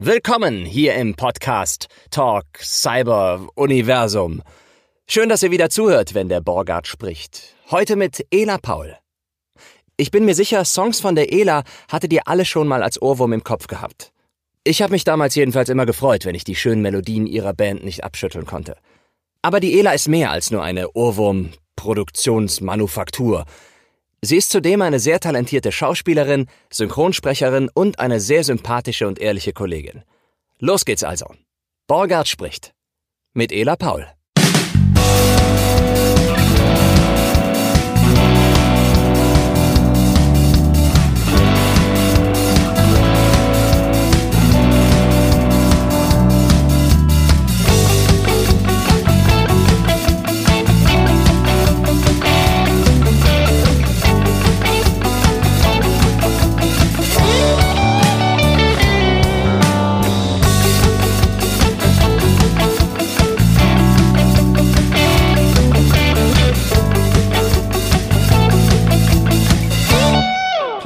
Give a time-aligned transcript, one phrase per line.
[0.00, 4.42] Willkommen hier im Podcast Talk Cyber Universum.
[5.06, 7.54] Schön, dass ihr wieder zuhört, wenn der Borgard spricht.
[7.70, 8.96] Heute mit Ela Paul.
[9.96, 13.34] Ich bin mir sicher, Songs von der Ela hattet ihr alle schon mal als Ohrwurm
[13.34, 14.10] im Kopf gehabt.
[14.64, 18.02] Ich habe mich damals jedenfalls immer gefreut, wenn ich die schönen Melodien ihrer Band nicht
[18.02, 18.76] abschütteln konnte.
[19.42, 23.44] Aber die Ela ist mehr als nur eine Ohrwurm-Produktionsmanufaktur.
[24.24, 30.02] Sie ist zudem eine sehr talentierte Schauspielerin, Synchronsprecherin und eine sehr sympathische und ehrliche Kollegin.
[30.58, 31.26] Los geht's also.
[31.86, 32.72] Borgard spricht.
[33.34, 34.06] Mit Ela Paul.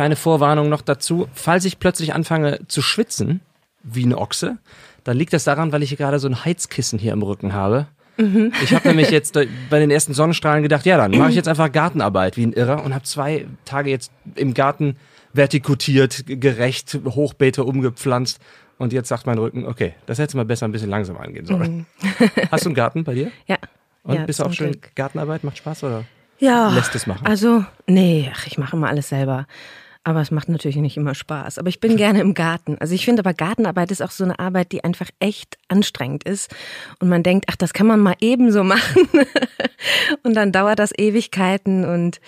[0.08, 1.28] Kleine Vorwarnung noch dazu.
[1.34, 3.40] Falls ich plötzlich anfange zu schwitzen,
[3.82, 4.56] wie ein Ochse,
[5.04, 7.88] dann liegt das daran, weil ich hier gerade so ein Heizkissen hier im Rücken habe.
[8.16, 8.52] Mhm.
[8.64, 9.34] Ich habe nämlich jetzt
[9.70, 12.84] bei den ersten Sonnenstrahlen gedacht, ja, dann mache ich jetzt einfach Gartenarbeit wie ein Irrer
[12.84, 14.96] und habe zwei Tage jetzt im Garten
[15.34, 18.40] vertikutiert, gerecht, Hochbeete umgepflanzt.
[18.78, 21.86] Und jetzt sagt mein Rücken, okay, das hätte mal besser ein bisschen langsam angehen sollen.
[22.00, 22.30] Mhm.
[22.50, 23.30] Hast du einen Garten bei dir?
[23.46, 23.56] Ja.
[24.04, 24.94] Und ja, bist du auch schön Glück.
[24.94, 25.44] Gartenarbeit?
[25.44, 26.04] Macht Spaß oder?
[26.38, 26.70] Ja.
[26.70, 27.26] Lässt es machen?
[27.26, 29.46] Also, nee, ach, ich mache immer alles selber.
[30.08, 31.58] Aber es macht natürlich nicht immer Spaß.
[31.58, 32.78] Aber ich bin gerne im Garten.
[32.78, 36.50] Also ich finde aber Gartenarbeit ist auch so eine Arbeit, die einfach echt anstrengend ist.
[36.98, 39.06] Und man denkt, ach, das kann man mal ebenso machen.
[40.22, 42.22] und dann dauert das Ewigkeiten und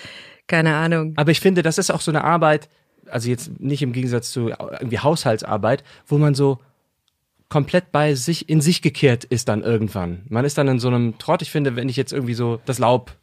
[0.46, 1.14] keine Ahnung.
[1.16, 2.68] Aber ich finde, das ist auch so eine Arbeit,
[3.06, 6.58] also jetzt nicht im Gegensatz zu irgendwie Haushaltsarbeit, wo man so
[7.48, 10.26] komplett bei sich in sich gekehrt ist dann irgendwann.
[10.28, 11.40] Man ist dann in so einem Trott.
[11.40, 13.16] Ich finde, wenn ich jetzt irgendwie so das Laub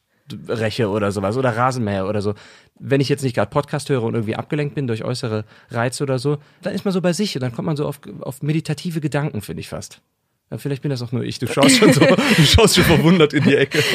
[0.48, 2.34] räche oder sowas oder Rasenmäher oder so.
[2.80, 6.20] Wenn ich jetzt nicht gerade Podcast höre und irgendwie abgelenkt bin durch äußere Reize oder
[6.20, 9.02] so, dann ist man so bei sich und dann kommt man so auf, auf meditative
[9.02, 10.02] Gedanken, finde ich fast.
[10.50, 11.40] Ja, vielleicht bin das auch nur ich.
[11.40, 13.84] Du schaust schon so, du schaust schon verwundert in die Ecke.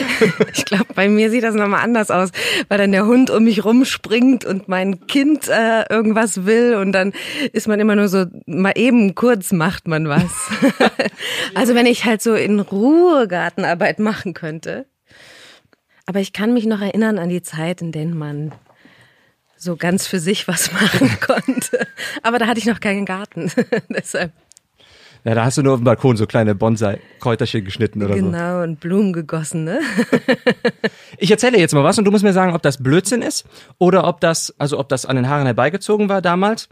[0.54, 2.30] Ich glaube, bei mir sieht das nochmal anders aus,
[2.68, 7.12] weil dann der Hund um mich rumspringt und mein Kind äh, irgendwas will und dann
[7.52, 10.50] ist man immer nur so, mal eben kurz macht man was.
[11.54, 14.86] also wenn ich halt so in Ruhe Gartenarbeit machen könnte,
[16.06, 18.52] aber ich kann mich noch erinnern an die Zeit, in der man
[19.56, 21.86] so ganz für sich was machen konnte.
[22.22, 23.50] Aber da hatte ich noch keinen Garten.
[23.88, 24.32] Deshalb.
[25.24, 28.32] Ja, da hast du nur auf dem Balkon so kleine Bonsai-Kräuterchen geschnitten oder genau, so.
[28.32, 29.80] Genau, und Blumen gegossen, ne?
[31.16, 33.46] ich erzähle jetzt mal was und du musst mir sagen, ob das Blödsinn ist
[33.78, 36.68] oder ob das, also ob das an den Haaren herbeigezogen war damals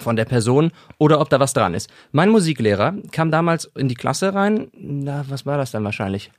[0.00, 1.88] von der Person oder ob da was dran ist.
[2.10, 6.32] Mein Musiklehrer kam damals in die Klasse rein, na, was war das dann wahrscheinlich?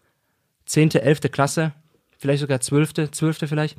[0.65, 1.71] Zehnte, elfte Klasse,
[2.17, 3.77] vielleicht sogar zwölfte, zwölfte vielleicht,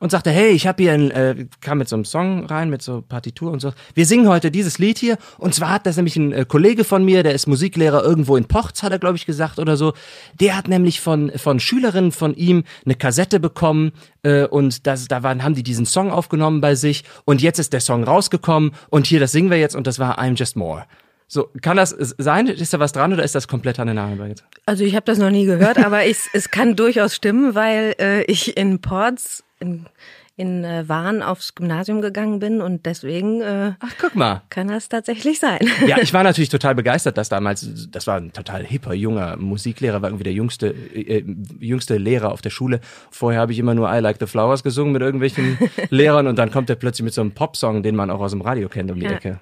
[0.00, 2.82] und sagte, hey, ich habe hier ein, äh, kam mit so einem Song rein, mit
[2.82, 3.72] so Partitur und so.
[3.94, 5.18] Wir singen heute dieses Lied hier.
[5.38, 8.46] Und zwar hat das nämlich ein äh, Kollege von mir, der ist Musiklehrer irgendwo in
[8.46, 9.92] Pochts, hat er, glaube ich, gesagt oder so.
[10.40, 15.22] Der hat nämlich von, von Schülerinnen von ihm eine Kassette bekommen äh, und das, da
[15.22, 19.06] waren, haben die diesen Song aufgenommen bei sich und jetzt ist der Song rausgekommen und
[19.06, 20.86] hier, das singen wir jetzt und das war I'm Just More.
[21.32, 22.48] So, kann das sein?
[22.48, 24.42] Ist da was dran oder ist das komplett an Nagel jetzt?
[24.66, 28.24] Also ich habe das noch nie gehört, aber ich, es kann durchaus stimmen, weil äh,
[28.24, 29.86] ich in Ports in,
[30.34, 34.42] in äh, Waren aufs Gymnasium gegangen bin und deswegen äh, Ach, guck mal.
[34.50, 35.60] kann das tatsächlich sein.
[35.86, 40.02] Ja, ich war natürlich total begeistert, dass damals, das war ein total hipper, junger Musiklehrer,
[40.02, 41.24] war irgendwie der jüngste, äh,
[41.60, 42.80] jüngste Lehrer auf der Schule.
[43.12, 45.58] Vorher habe ich immer nur I Like the Flowers gesungen mit irgendwelchen
[45.90, 48.40] Lehrern und dann kommt er plötzlich mit so einem Popsong, den man auch aus dem
[48.40, 49.12] Radio kennt, um die ja.
[49.12, 49.38] Ecke.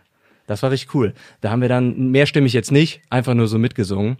[0.48, 1.12] Das war richtig cool.
[1.42, 4.16] Da haben wir dann, mehrstimmig jetzt nicht, einfach nur so mitgesungen.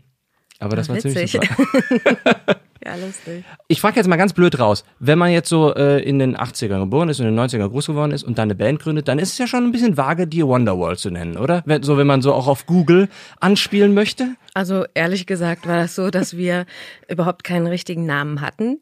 [0.61, 1.49] Aber das Ach, war ziemlich super.
[2.85, 3.45] ja, lustig.
[3.69, 4.85] Ich frage jetzt mal ganz blöd raus.
[4.99, 7.87] Wenn man jetzt so äh, in den 80ern geboren ist und in den 90ern groß
[7.87, 10.27] geworden ist und dann eine Band gründet, dann ist es ja schon ein bisschen vage,
[10.27, 11.63] die Wonderwall zu nennen, oder?
[11.65, 13.09] Wenn, so, wenn man so auch auf Google
[13.41, 14.35] anspielen möchte.
[14.53, 16.67] Also ehrlich gesagt war das so, dass wir
[17.09, 18.81] überhaupt keinen richtigen Namen hatten.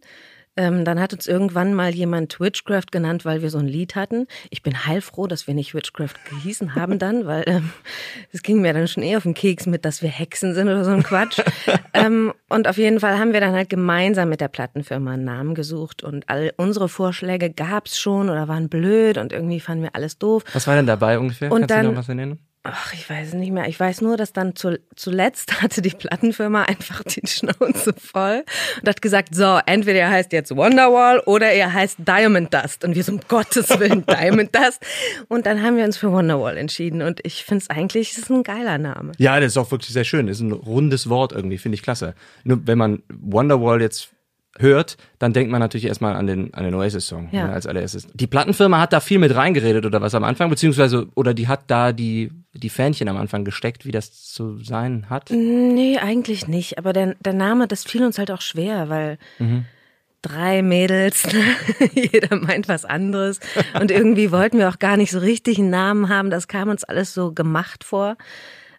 [0.57, 4.27] Ähm, dann hat uns irgendwann mal jemand Witchcraft genannt, weil wir so ein Lied hatten.
[4.51, 7.71] Ich bin heilfroh, dass wir nicht Witchcraft gehießen haben dann, weil ähm,
[8.33, 10.69] es ähm, ging mir dann schon eher auf den Keks mit, dass wir Hexen sind
[10.69, 11.41] oder so ein Quatsch.
[11.95, 15.55] ähm, und auf jeden Fall haben wir dann halt gemeinsam mit der Plattenfirma einen Namen
[15.55, 20.19] gesucht und all unsere Vorschläge gab's schon oder waren blöd und irgendwie fanden wir alles
[20.19, 20.45] doof.
[20.53, 21.53] Was war denn dabei ungefähr?
[21.53, 22.39] Und Kannst dann, du noch was nennen?
[22.69, 23.69] Ach, ich weiß es nicht mehr.
[23.69, 28.45] Ich weiß nur, dass dann zu, zuletzt hatte die Plattenfirma einfach die Schnauze voll
[28.81, 32.85] und hat gesagt, so, entweder er heißt jetzt Wonderwall oder er heißt Diamond Dust.
[32.85, 34.85] Und wir so, um Gottes Willen, Diamond Dust.
[35.29, 37.03] Und dann haben wir uns für Wonderwall entschieden.
[37.03, 39.13] Und ich finde es eigentlich, es ist ein geiler Name.
[39.19, 40.27] Ja, das ist auch wirklich sehr schön.
[40.27, 42.15] Das ist ein rundes Wort irgendwie, finde ich klasse.
[42.45, 44.11] Nur wenn man Wonderwall jetzt
[44.59, 47.47] hört, dann denkt man natürlich erstmal an den, an den Oasis-Song Ja.
[47.47, 48.07] ne, als allererstes.
[48.15, 51.63] Die Plattenfirma hat da viel mit reingeredet oder was am Anfang, beziehungsweise, oder die hat
[51.69, 55.31] da die, die Fähnchen am Anfang gesteckt, wie das zu sein hat.
[55.31, 56.79] Nee, eigentlich nicht.
[56.79, 59.19] Aber der, der Name, das fiel uns halt auch schwer, weil
[60.23, 61.43] drei Mädels, ne?
[61.95, 63.41] jeder meint was anderes.
[63.79, 66.31] Und irgendwie wollten wir auch gar nicht so richtig einen Namen haben.
[66.31, 68.17] Das kam uns alles so gemacht vor.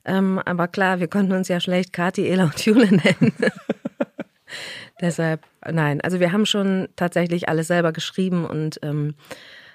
[0.06, 3.34] Ähm, aber klar, wir konnten uns ja schlecht Kati, Ela und Jule nennen.
[5.02, 9.16] Deshalb, nein, also wir haben schon tatsächlich alles selber geschrieben und ähm,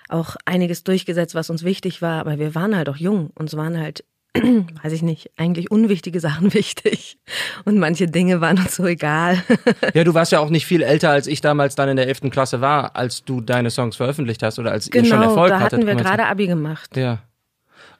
[0.09, 3.31] auch einiges durchgesetzt, was uns wichtig war, aber wir waren halt auch jung.
[3.35, 4.05] Uns waren halt,
[4.35, 7.19] weiß ich nicht, eigentlich unwichtige Sachen wichtig.
[7.65, 9.43] Und manche Dinge waren uns so egal.
[9.95, 12.31] Ja, du warst ja auch nicht viel älter, als ich damals dann in der 11.
[12.31, 15.61] Klasse war, als du deine Songs veröffentlicht hast oder als ihr schon genau, Erfolg da
[15.61, 15.73] hattet.
[15.73, 16.97] hatten wir Kann man gerade Abi gemacht.
[16.97, 17.19] Ja.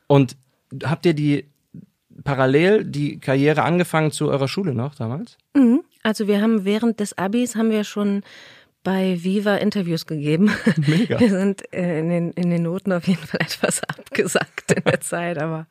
[0.07, 0.37] Und
[0.85, 1.47] habt ihr die
[2.25, 5.37] parallel die Karriere angefangen zu eurer Schule noch damals?
[5.55, 5.83] Mhm.
[6.03, 8.23] Also wir haben während des Abis haben wir schon
[8.85, 10.51] bei Viva Interviews gegeben.
[10.89, 11.21] Mega.
[11.21, 15.01] Wir sind äh, in den, in den Noten auf jeden Fall etwas abgesackt in der
[15.01, 15.69] Zeit, aber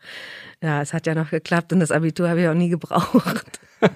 [0.63, 3.59] ja, es hat ja noch geklappt und das Abitur habe ich auch nie gebraucht.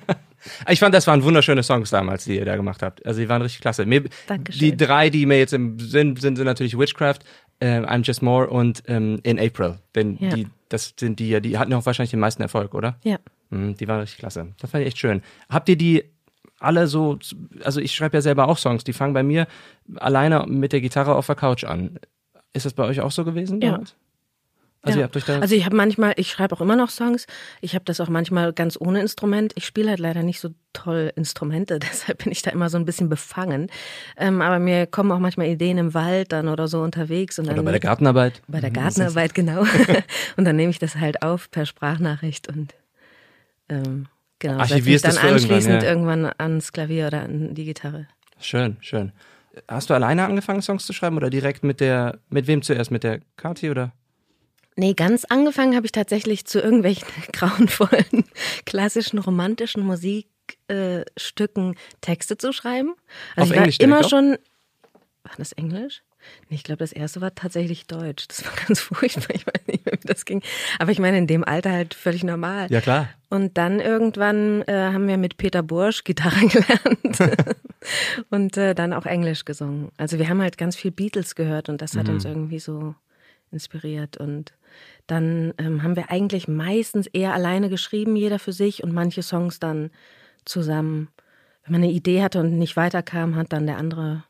[0.69, 3.03] Ich fand, das waren wunderschöne Songs damals, die ihr da gemacht habt.
[3.03, 3.83] Also die waren richtig klasse.
[3.87, 4.59] Mir, Dankeschön.
[4.59, 7.17] die drei, die mir jetzt im Sinn sind, sind natürlich Witchcraft,
[7.59, 9.79] äh, I'm Just More und ähm, In April.
[9.95, 10.29] Denn Ja.
[10.35, 12.99] die, das sind die ja, die hatten auch wahrscheinlich den meisten Erfolg, oder?
[13.03, 13.17] Ja.
[13.49, 14.53] Mhm, die waren richtig klasse.
[14.61, 15.23] Das fand ich echt schön.
[15.49, 16.03] Habt ihr die
[16.65, 17.19] alle so,
[17.63, 19.47] also ich schreibe ja selber auch Songs, die fangen bei mir
[19.95, 21.99] alleine mit der Gitarre auf der Couch an.
[22.53, 23.61] Ist das bei euch auch so gewesen?
[23.61, 23.71] Ja.
[23.73, 23.95] damals?
[24.85, 25.09] Also ja.
[25.41, 27.25] also ich habe manchmal, ich schreibe auch immer noch Songs.
[27.59, 29.51] Ich habe das auch manchmal ganz ohne Instrument.
[29.55, 32.85] Ich spiele halt leider nicht so toll Instrumente, deshalb bin ich da immer so ein
[32.85, 33.67] bisschen befangen.
[34.15, 37.55] Ähm, aber mir kommen auch manchmal Ideen im Wald dann oder so unterwegs und dann
[37.55, 38.41] oder bei der Gartenarbeit.
[38.47, 39.61] bei der Gartenarbeit genau.
[40.37, 42.75] und dann nehme ich das halt auf per Sprachnachricht und
[43.69, 44.05] ähm,
[44.39, 45.89] genau setze mich Archivierst dann das für irgendwann, anschließend ja.
[45.89, 48.07] irgendwann ans Klavier oder an die Gitarre.
[48.39, 49.11] Schön, schön.
[49.67, 52.91] Hast du alleine angefangen, Songs zu schreiben oder direkt mit der, mit wem zuerst?
[52.91, 53.93] Mit der Kati oder?
[54.75, 58.25] Nee, ganz angefangen habe ich tatsächlich zu irgendwelchen grauenvollen,
[58.65, 62.91] klassischen, romantischen Musikstücken äh, Texte zu schreiben.
[63.35, 64.09] Auf Also ich war Englisch immer direkt auch?
[64.09, 64.37] schon.
[65.23, 66.03] War das Englisch?
[66.49, 68.27] Ich glaube, das erste war tatsächlich Deutsch.
[68.27, 69.35] Das war ganz furchtbar.
[69.35, 70.41] Ich weiß nicht mehr, wie das ging.
[70.79, 72.67] Aber ich meine, in dem Alter halt völlig normal.
[72.69, 73.09] Ja, klar.
[73.29, 77.39] Und dann irgendwann äh, haben wir mit Peter Bursch Gitarre gelernt
[78.29, 79.91] und äh, dann auch Englisch gesungen.
[79.97, 82.95] Also wir haben halt ganz viel Beatles gehört und das hat uns irgendwie so
[83.51, 84.17] inspiriert.
[84.17, 84.53] Und
[85.07, 89.59] dann ähm, haben wir eigentlich meistens eher alleine geschrieben, jeder für sich und manche Songs
[89.59, 89.91] dann
[90.45, 91.09] zusammen.
[91.63, 94.23] Wenn man eine Idee hatte und nicht weiterkam, hat dann der andere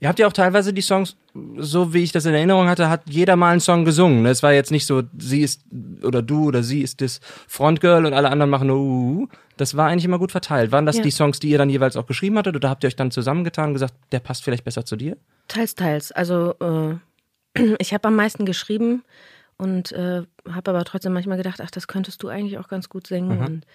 [0.00, 1.16] Ihr habt ja auch teilweise die Songs,
[1.58, 4.22] so wie ich das in Erinnerung hatte, hat jeder mal einen Song gesungen.
[4.22, 4.30] ne?
[4.30, 5.62] Es war jetzt nicht so, sie ist
[6.02, 9.28] oder du oder sie ist das Frontgirl und alle anderen machen nur uh.
[9.56, 10.72] Das war eigentlich immer gut verteilt.
[10.72, 11.02] Waren das Ja.
[11.02, 13.68] die Songs, die ihr dann jeweils auch geschrieben hattet oder habt ihr euch dann zusammengetan
[13.68, 15.16] und gesagt, der passt vielleicht besser zu dir?
[15.48, 16.10] Teils, teils.
[16.10, 19.04] Also äh, ich habe am meisten geschrieben
[19.58, 23.06] und äh, habe aber trotzdem manchmal gedacht, ach, das könntest du eigentlich auch ganz gut
[23.06, 23.38] singen.
[23.38, 23.66] Und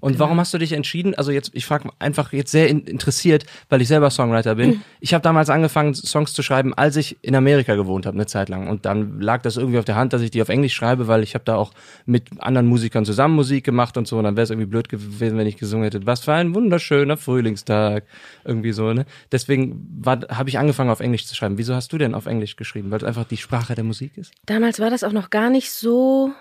[0.00, 0.24] Und Genau.
[0.24, 1.14] warum hast du dich entschieden?
[1.14, 4.70] Also jetzt, ich frage einfach jetzt sehr in, interessiert, weil ich selber Songwriter bin.
[4.70, 4.82] Mhm.
[5.00, 8.48] Ich habe damals angefangen, Songs zu schreiben, als ich in Amerika gewohnt habe, eine Zeit
[8.48, 8.68] lang.
[8.68, 11.22] Und dann lag das irgendwie auf der Hand, dass ich die auf Englisch schreibe, weil
[11.22, 11.72] ich habe da auch
[12.06, 14.18] mit anderen Musikern zusammen Musik gemacht und so.
[14.18, 17.16] Und dann wäre es irgendwie blöd gewesen, wenn ich gesungen hätte, was für ein wunderschöner
[17.16, 18.04] Frühlingstag.
[18.44, 19.06] Irgendwie so, ne?
[19.32, 21.58] Deswegen habe ich angefangen, auf Englisch zu schreiben.
[21.58, 22.90] Wieso hast du denn auf Englisch geschrieben?
[22.90, 24.32] Weil es einfach die Sprache der Musik ist?
[24.46, 26.32] damals war das auch noch gar nicht so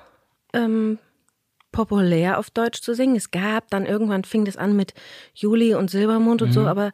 [0.54, 0.98] ähm,
[1.72, 3.16] populär auf Deutsch zu singen.
[3.16, 4.94] Es gab dann irgendwann fing das an mit
[5.34, 6.92] Juli und Silbermond und so, aber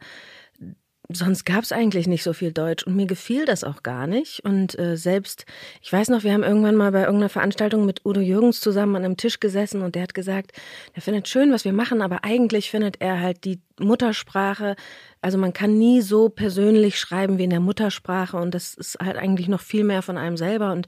[1.08, 4.40] sonst gab es eigentlich nicht so viel Deutsch und mir gefiel das auch gar nicht.
[4.40, 5.44] Und äh, selbst,
[5.82, 9.04] ich weiß noch, wir haben irgendwann mal bei irgendeiner Veranstaltung mit Udo Jürgens zusammen an
[9.04, 10.52] einem Tisch gesessen und der hat gesagt,
[10.94, 14.76] er findet schön, was wir machen, aber eigentlich findet er halt die Muttersprache,
[15.20, 19.16] also man kann nie so persönlich schreiben wie in der Muttersprache und das ist halt
[19.16, 20.86] eigentlich noch viel mehr von einem selber und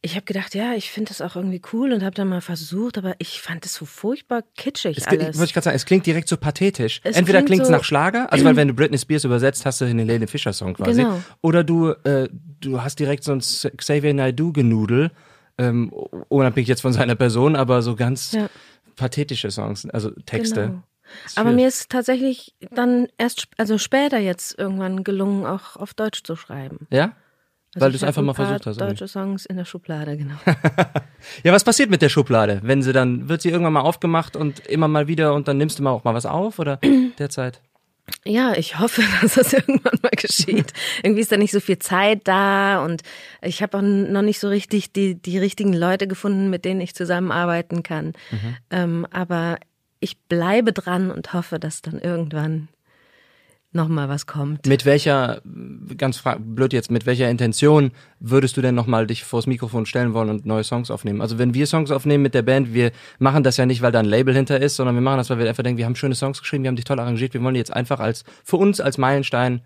[0.00, 2.98] ich habe gedacht, ja, ich finde das auch irgendwie cool und habe dann mal versucht,
[2.98, 5.36] aber ich fand es so furchtbar kitschig Es, alles.
[5.36, 7.00] wollte ich gerade sagen, es klingt direkt so pathetisch.
[7.02, 9.80] Es Entweder klingt es so- nach Schlager, also weil wenn du Britney Spears übersetzt, hast
[9.80, 11.02] du einen Helene Fischer Song quasi.
[11.02, 11.20] Genau.
[11.42, 12.28] Oder du, äh,
[12.60, 15.10] du hast direkt so ein Xavier Naidoo Genudel,
[15.58, 15.90] ähm,
[16.28, 18.48] unabhängig jetzt von seiner Person, aber so ganz Ja.
[18.94, 20.66] pathetische Songs, also Texte.
[20.68, 20.82] Genau.
[21.36, 26.36] Aber mir ist tatsächlich dann erst, also später jetzt irgendwann gelungen, auch auf Deutsch zu
[26.36, 26.86] schreiben.
[26.90, 27.12] Ja?
[27.74, 28.78] Also Weil du es einfach ein mal versucht hast.
[28.78, 28.94] irgendwie.
[28.94, 30.36] Deutsche Songs in der Schublade, genau.
[31.44, 32.60] Ja, was passiert mit der Schublade?
[32.62, 35.78] Wenn sie dann, wird sie irgendwann mal aufgemacht und immer mal wieder und dann nimmst
[35.78, 36.78] du mal auch mal was auf oder
[37.18, 37.60] derzeit?
[38.24, 40.72] Ja, ich hoffe, dass das irgendwann mal geschieht.
[41.02, 43.02] Irgendwie ist da nicht so viel Zeit da und
[43.42, 46.94] ich habe auch noch nicht so richtig die, die richtigen Leute gefunden, mit denen ich
[46.94, 48.14] zusammenarbeiten kann.
[48.70, 49.58] Ähm, aber
[50.00, 52.68] ich bleibe dran und hoffe, dass dann irgendwann
[53.72, 54.66] nochmal was kommt.
[54.66, 55.40] Mit welcher,
[55.96, 60.30] ganz blöd jetzt, mit welcher Intention würdest du denn nochmal dich vors Mikrofon stellen wollen
[60.30, 61.20] und neue Songs aufnehmen?
[61.20, 63.98] Also wenn wir Songs aufnehmen mit der Band, wir machen das ja nicht, weil da
[64.00, 66.14] ein Label hinter ist, sondern wir machen das, weil wir einfach denken, wir haben schöne
[66.14, 68.80] Songs geschrieben, wir haben dich toll arrangiert, wir wollen die jetzt einfach als, für uns
[68.80, 69.60] als Meilenstein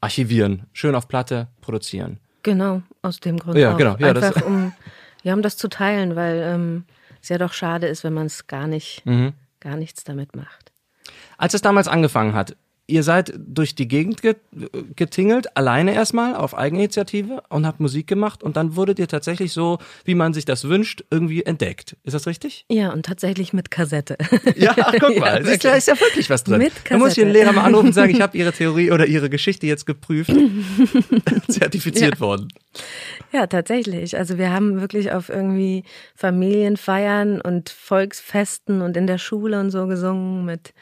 [0.00, 2.18] archivieren, schön auf Platte produzieren.
[2.44, 3.76] Genau, aus dem Grund Ja, auch.
[3.76, 4.72] genau, ja, Einfach um,
[5.24, 6.84] ja, um das zu teilen, weil ähm,
[7.20, 9.32] es ja doch schade ist, wenn man es gar nicht, Mhm.
[9.58, 10.70] gar nichts damit macht.
[11.36, 12.56] Als es damals angefangen hat,
[12.88, 14.38] ihr seid durch die Gegend get
[14.96, 19.78] getingelt, alleine erstmal auf Eigeninitiative und habt Musik gemacht und dann wurdet ihr tatsächlich so,
[20.04, 21.96] wie man sich das wünscht, irgendwie entdeckt.
[22.02, 22.64] Ist das richtig?
[22.70, 24.16] Ja, und tatsächlich mit Kassette.
[24.56, 26.58] Ja, ach, guck Ja, mal, Siehst du, da ist ja wirklich was drin.
[26.58, 27.44] Mit da muss ich den Kassette.
[27.44, 30.32] Lehrer mal anrufen und sagen, ich habe ihre Theorie oder ihre Geschichte jetzt geprüft,
[31.48, 32.48] zertifiziert worden.
[33.32, 34.16] Ja, tatsächlich.
[34.16, 35.84] Also wir haben wirklich auf irgendwie
[36.16, 40.72] Familienfeiern und Volksfesten und in der Schule und so gesungen mit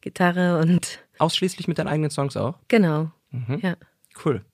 [0.00, 2.58] Gitarre und Ausschließlich mit deinen eigenen Songs auch?
[2.68, 3.10] genau.
[3.30, 3.58] Mhm.
[3.60, 3.76] Ja.
[4.24, 4.44] Cool.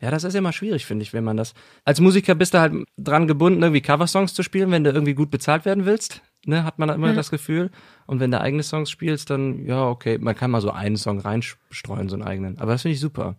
[0.00, 1.54] Ja, das ist immer schwierig, finde ich, wenn man das.
[1.84, 5.30] Als Musiker bist du halt dran gebunden, irgendwie Coversongs zu spielen, wenn du irgendwie gut
[5.30, 6.22] bezahlt werden willst.
[6.46, 7.70] Ne, hat man da immer das Gefühl.
[8.06, 11.20] Und wenn du eigene Songs spielst, dann, ja, okay, man kann mal so einen Song
[11.20, 12.58] reinstreuen, so einen eigenen.
[12.58, 13.36] Aber das finde ich super.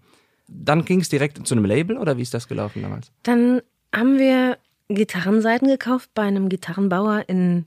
[0.48, 3.12] Dann ging es direkt zu einem Label oder wie ist das gelaufen damals?
[3.22, 3.62] Dann
[3.94, 4.58] haben wir
[4.90, 7.66] Gitarrenseiten gekauft bei einem Gitarrenbauer in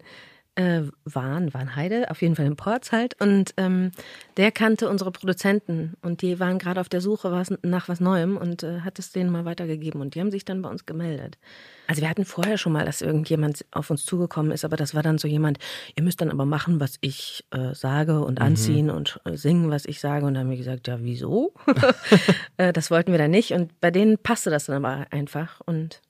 [0.58, 3.14] äh, Wahn, Warnheide, auf jeden Fall in Porz halt.
[3.20, 3.92] Und ähm,
[4.36, 8.36] der kannte unsere Produzenten und die waren gerade auf der Suche was, nach was Neuem
[8.36, 11.38] und äh, hat es denen mal weitergegeben und die haben sich dann bei uns gemeldet.
[11.86, 15.02] Also wir hatten vorher schon mal, dass irgendjemand auf uns zugekommen ist, aber das war
[15.02, 15.58] dann so jemand,
[15.96, 19.86] ihr müsst dann aber machen, was ich äh, sage und anziehen und äh, singen, was
[19.86, 20.26] ich sage.
[20.26, 21.54] Und dann haben wir gesagt, ja, wieso?
[22.56, 23.52] äh, das wollten wir dann nicht.
[23.52, 25.60] Und bei denen passte das dann aber einfach.
[25.64, 26.02] Und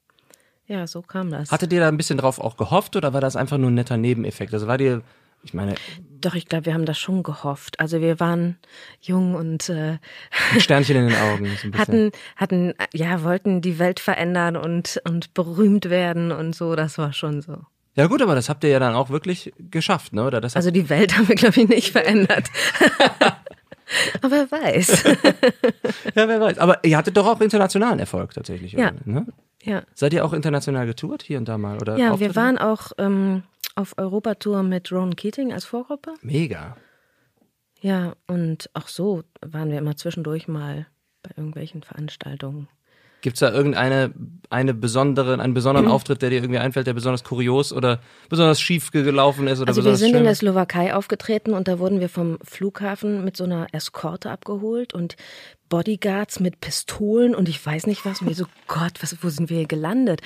[0.68, 1.50] ja, so kam das.
[1.50, 3.96] Hattet ihr da ein bisschen drauf auch gehofft oder war das einfach nur ein netter
[3.96, 4.52] Nebeneffekt?
[4.52, 5.02] Also war dir,
[5.42, 5.74] ich meine,
[6.20, 7.80] Doch, ich glaube, wir haben das schon gehofft.
[7.80, 8.56] Also wir waren
[9.00, 9.98] jung und äh,
[10.52, 11.48] ein Sternchen in den Augen.
[11.62, 16.76] So hatten, hatten, ja, wollten die Welt verändern und, und berühmt werden und so.
[16.76, 17.56] Das war schon so.
[17.94, 20.24] Ja gut, aber das habt ihr ja dann auch wirklich geschafft, ne?
[20.24, 22.48] Oder das Also die Welt haben wir, glaube ich, nicht verändert.
[24.20, 25.04] Aber wer weiß.
[26.14, 26.58] Ja, wer weiß.
[26.58, 28.72] Aber ihr hattet doch auch internationalen Erfolg tatsächlich.
[28.72, 28.88] Ja.
[28.90, 28.96] Oder?
[29.04, 29.26] Ne?
[29.68, 31.76] Ja, Seid ihr auch international getourt hier und da mal?
[31.78, 33.42] Oder ja wir waren auch ähm,
[33.74, 36.14] auf Europatour mit Ron Keating als Vorgruppe.
[36.22, 36.76] Mega.
[37.80, 40.86] Ja, und auch so waren wir immer zwischendurch mal
[41.22, 42.68] bei irgendwelchen Veranstaltungen.
[43.20, 44.12] Gibt's da irgendeine
[44.48, 48.90] eine besondere, einen besonderen Auftritt, der dir irgendwie einfällt, der besonders kurios oder besonders schief
[48.92, 50.18] gelaufen ist oder Also wir besonders sind schön?
[50.18, 54.94] in der Slowakei aufgetreten und da wurden wir vom Flughafen mit so einer Eskorte abgeholt
[54.94, 55.16] und
[55.68, 58.20] Bodyguards mit Pistolen und ich weiß nicht was.
[58.20, 60.20] Und wir so, Gott, was, wo sind wir hier gelandet?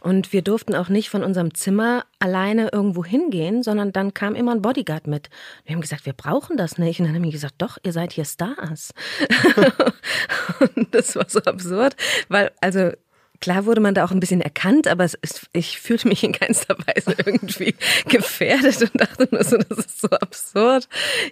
[0.00, 4.52] Und wir durften auch nicht von unserem Zimmer alleine irgendwo hingehen, sondern dann kam immer
[4.52, 5.30] ein Bodyguard mit.
[5.64, 7.00] Wir haben gesagt, wir brauchen das nicht.
[7.00, 8.92] Und dann haben die gesagt, doch, ihr seid hier Stars.
[10.76, 11.96] und das war so absurd,
[12.28, 12.92] weil, also,
[13.40, 16.76] Klar wurde man da auch ein bisschen erkannt, aber ist, ich fühlte mich in keinster
[16.86, 17.74] Weise irgendwie
[18.08, 20.88] gefährdet und dachte nur so, das ist so absurd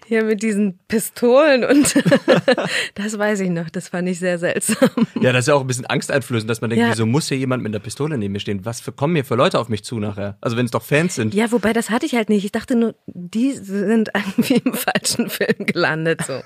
[0.06, 1.94] hier mit diesen Pistolen und
[2.94, 4.88] das weiß ich noch, das fand ich sehr seltsam.
[5.20, 6.90] Ja, das ist ja auch ein bisschen angsteinflößend, dass man denkt, Ja.
[6.92, 8.64] wieso muss hier jemand mit einer Pistole neben mir stehen?
[8.64, 10.36] Was für, kommen hier für Leute auf mich zu nachher?
[10.40, 11.34] Also wenn es doch Fans sind.
[11.34, 12.44] Ja, wobei das hatte ich halt nicht.
[12.44, 16.40] Ich dachte nur, die sind irgendwie im falschen Film gelandet so.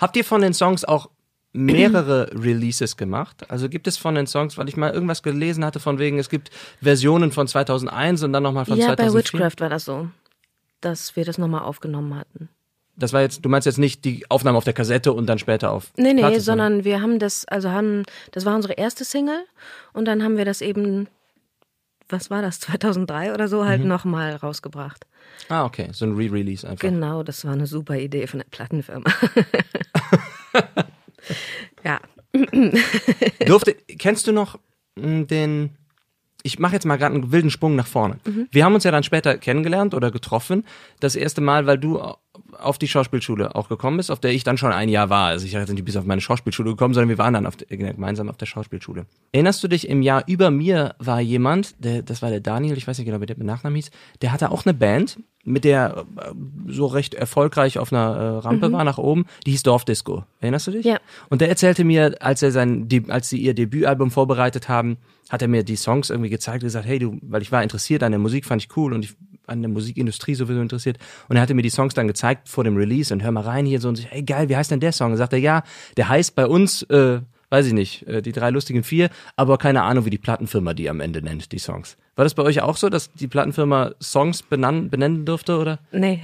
[0.00, 1.10] Habt ihr von den Songs auch
[1.58, 3.50] mehrere Releases gemacht?
[3.50, 6.28] Also gibt es von den Songs, weil ich mal irgendwas gelesen hatte von wegen, es
[6.28, 6.50] gibt
[6.80, 9.40] Versionen von 2001 und dann nochmal von ja, bei 2004.
[9.40, 10.08] Witchcraft war das so,
[10.80, 12.48] dass wir das nochmal aufgenommen hatten.
[12.96, 15.70] Das war jetzt, du meinst jetzt nicht die Aufnahme auf der Kassette und dann später
[15.70, 19.44] auf Nee, nee, Platte, sondern wir haben das, also haben, das war unsere erste Single
[19.92, 21.06] und dann haben wir das eben,
[22.08, 23.66] was war das, 2003 oder so Mhm.
[23.68, 25.06] halt nochmal rausgebracht.
[25.48, 26.80] Ah, okay, so ein Re-Release einfach.
[26.88, 29.08] Genau, das war eine super Idee von der Plattenfirma.
[31.84, 32.00] ja,
[33.46, 34.58] Durfte, kennst du noch
[34.96, 35.70] mh, den,
[36.42, 38.18] ich mache jetzt mal gerade einen wilden Sprung nach vorne.
[38.26, 38.48] Mhm.
[38.50, 40.64] Wir haben uns ja dann später kennengelernt oder getroffen,
[41.00, 42.00] das erste Mal, weil du
[42.58, 45.28] auf die Schauspielschule auch gekommen bist, auf der ich dann schon ein Jahr war.
[45.28, 47.76] Also ich hatte nicht bis auf meine Schauspielschule gekommen, sondern wir waren dann auf der,
[47.76, 49.06] gemeinsam auf der Schauspielschule.
[49.32, 52.86] Erinnerst du dich, im Jahr über mir war jemand, der, das war der Daniel, ich
[52.86, 53.90] weiß nicht genau, wie der mit Nachnamen hieß,
[54.22, 55.18] der hatte auch eine Band,
[55.48, 56.32] mit der äh,
[56.66, 58.72] so recht erfolgreich auf einer äh, Rampe mhm.
[58.72, 60.24] war nach oben, die hieß Dorfdisco.
[60.40, 60.84] Erinnerst du dich?
[60.84, 60.98] Ja.
[61.28, 65.48] Und der erzählte mir, als er sein, als sie ihr Debütalbum vorbereitet haben, hat er
[65.48, 68.18] mir die Songs irgendwie gezeigt und gesagt, hey du, weil ich war interessiert an der
[68.18, 69.14] Musik, fand ich cool und ich
[69.46, 70.98] an der Musikindustrie sowieso interessiert.
[71.28, 73.66] Und er hatte mir die Songs dann gezeigt vor dem Release und hör mal rein
[73.66, 75.12] hier so und so, hey geil, wie heißt denn der Song?
[75.12, 75.62] Und sagt er, ja,
[75.96, 79.82] der heißt bei uns, äh, weiß ich nicht, äh, die drei lustigen vier, aber keine
[79.82, 81.96] Ahnung, wie die Plattenfirma die am Ende nennt, die Songs.
[82.18, 85.78] War das bei euch auch so, dass die Plattenfirma Songs benennen, benennen durfte, oder?
[85.92, 86.20] Nee.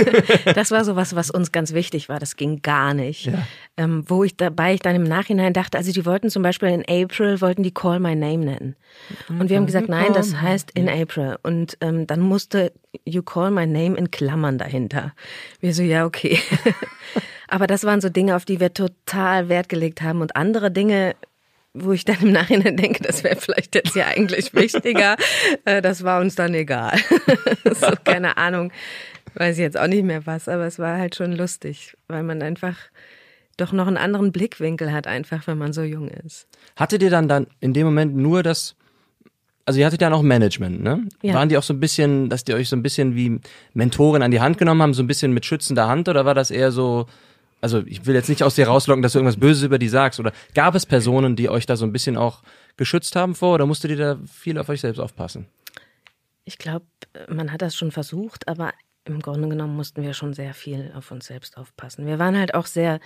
[0.54, 2.18] das war so was, was uns ganz wichtig war.
[2.18, 3.24] Das ging gar nicht.
[3.24, 3.46] Ja.
[3.78, 6.84] Ähm, wo ich dabei ich dann im Nachhinein dachte, also die wollten zum Beispiel in
[6.86, 8.76] April, wollten die Call My Name nennen.
[9.30, 11.38] Und wir haben gesagt, nein, das heißt in April.
[11.42, 12.74] Und ähm, dann musste
[13.06, 15.14] You Call My Name in Klammern dahinter.
[15.60, 16.38] Wir so, ja, okay.
[17.50, 20.20] Aber das waren so Dinge, auf die wir total Wert gelegt haben.
[20.20, 21.16] Und andere Dinge,
[21.74, 25.16] wo ich dann im Nachhinein denke, das wäre vielleicht jetzt ja eigentlich wichtiger.
[25.64, 26.96] Äh, das war uns dann egal.
[27.64, 28.72] so, keine Ahnung,
[29.34, 32.40] weiß ich jetzt auch nicht mehr was, aber es war halt schon lustig, weil man
[32.40, 32.76] einfach
[33.56, 36.46] doch noch einen anderen Blickwinkel hat, einfach wenn man so jung ist.
[36.76, 38.76] Hattet ihr dann dann in dem Moment nur das
[39.66, 41.06] also ihr hattet ja noch Management, ne?
[41.22, 41.34] Ja.
[41.34, 43.38] Waren die auch so ein bisschen, dass die euch so ein bisschen wie
[43.74, 46.50] Mentoren an die Hand genommen haben, so ein bisschen mit schützender Hand oder war das
[46.50, 47.06] eher so,
[47.60, 50.20] also ich will jetzt nicht aus dir rauslocken, dass du irgendwas Böses über die sagst,
[50.20, 52.42] oder gab es Personen, die euch da so ein bisschen auch
[52.76, 55.46] geschützt haben vor, oder musstet ihr da viel auf euch selbst aufpassen?
[56.44, 56.86] Ich glaube,
[57.28, 58.72] man hat das schon versucht, aber
[59.04, 62.06] im Grunde genommen mussten wir schon sehr viel auf uns selbst aufpassen.
[62.06, 63.00] Wir waren halt auch sehr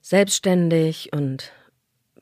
[0.00, 1.52] selbstständig und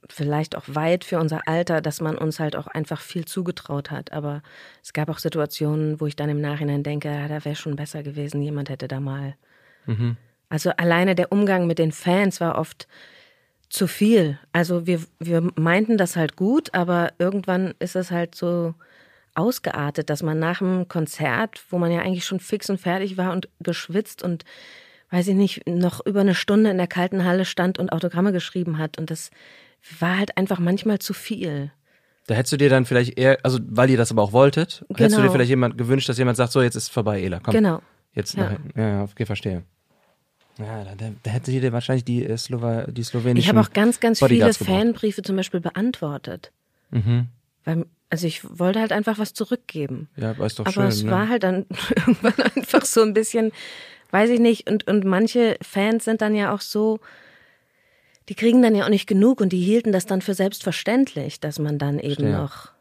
[0.09, 4.13] vielleicht auch weit für unser Alter, dass man uns halt auch einfach viel zugetraut hat.
[4.13, 4.43] Aber
[4.83, 8.03] es gab auch Situationen, wo ich dann im Nachhinein denke, ja, da wäre schon besser
[8.03, 9.35] gewesen, jemand hätte da mal
[9.87, 10.17] mhm.
[10.51, 12.87] Also alleine der Umgang mit den Fans war oft
[13.71, 14.39] zu viel.
[14.53, 18.75] Also wir, wir meinten das halt gut, aber irgendwann ist es halt so
[19.35, 23.33] ausgeartet, dass man nach dem Konzert, wo man ja eigentlich schon fix und fertig war
[23.33, 24.45] und geschwitzt und
[25.11, 28.79] weiß ich nicht, noch über eine Stunde in der kalten Halle stand und Autogramme geschrieben
[28.79, 28.99] hat.
[28.99, 29.31] Und das
[29.99, 31.73] war halt einfach manchmal zu viel.
[32.27, 34.99] Da hättest du dir dann vielleicht eher, also weil ihr das aber auch wolltet, genau.
[34.99, 35.33] hättest du dir genau.
[35.33, 37.55] vielleicht jemand gewünscht, dass jemand sagt, so jetzt ist vorbei, Ela, komm.
[37.55, 37.83] Genau.
[38.15, 38.57] Jetzt ja.
[38.77, 39.65] ja, ja, okay, verstehe.
[40.61, 44.01] Ja, da, da hätte jeder wahrscheinlich die, äh, Slowa die slowenischen Ich habe auch ganz,
[44.01, 44.83] ganz Bodyguards viele gebraucht.
[44.83, 46.53] Fanbriefe zum Beispiel beantwortet.
[46.91, 47.29] Mhm.
[47.65, 50.09] Weil, also ich wollte halt einfach was zurückgeben.
[50.17, 50.83] Ja, aber ist doch aber schön.
[50.83, 51.11] Aber es ne?
[51.11, 53.53] war halt dann irgendwann einfach so ein bisschen,
[54.11, 57.01] weiß ich nicht, und, und manche Fans sind dann ja auch so,
[58.29, 61.59] die kriegen dann ja auch nicht genug und die hielten das dann für selbstverständlich, dass
[61.59, 62.33] man dann eben Verstehe.
[62.33, 62.73] noch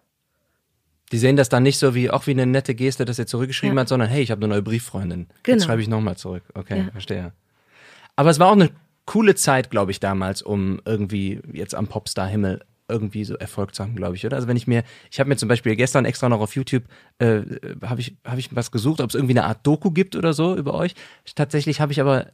[1.12, 3.76] die sehen das dann nicht so wie, auch wie eine nette Geste, dass er zurückgeschrieben
[3.76, 3.82] ja.
[3.82, 5.28] hat, sondern hey, ich habe eine neue Brieffreundin.
[5.44, 5.56] Genau.
[5.56, 6.44] Jetzt schreibe ich nochmal zurück.
[6.54, 6.92] Okay, ja.
[6.92, 7.34] verstehe.
[8.20, 8.70] Aber es war auch eine
[9.06, 13.96] coole Zeit, glaube ich, damals, um irgendwie jetzt am Popstar-Himmel irgendwie so Erfolg zu haben,
[13.96, 14.36] glaube ich, oder?
[14.36, 16.84] Also wenn ich mir, ich habe mir zum Beispiel gestern extra noch auf YouTube,
[17.20, 17.44] äh,
[17.82, 20.54] habe ich, hab ich was gesucht, ob es irgendwie eine Art Doku gibt oder so
[20.54, 20.96] über euch.
[21.34, 22.28] Tatsächlich habe ich aber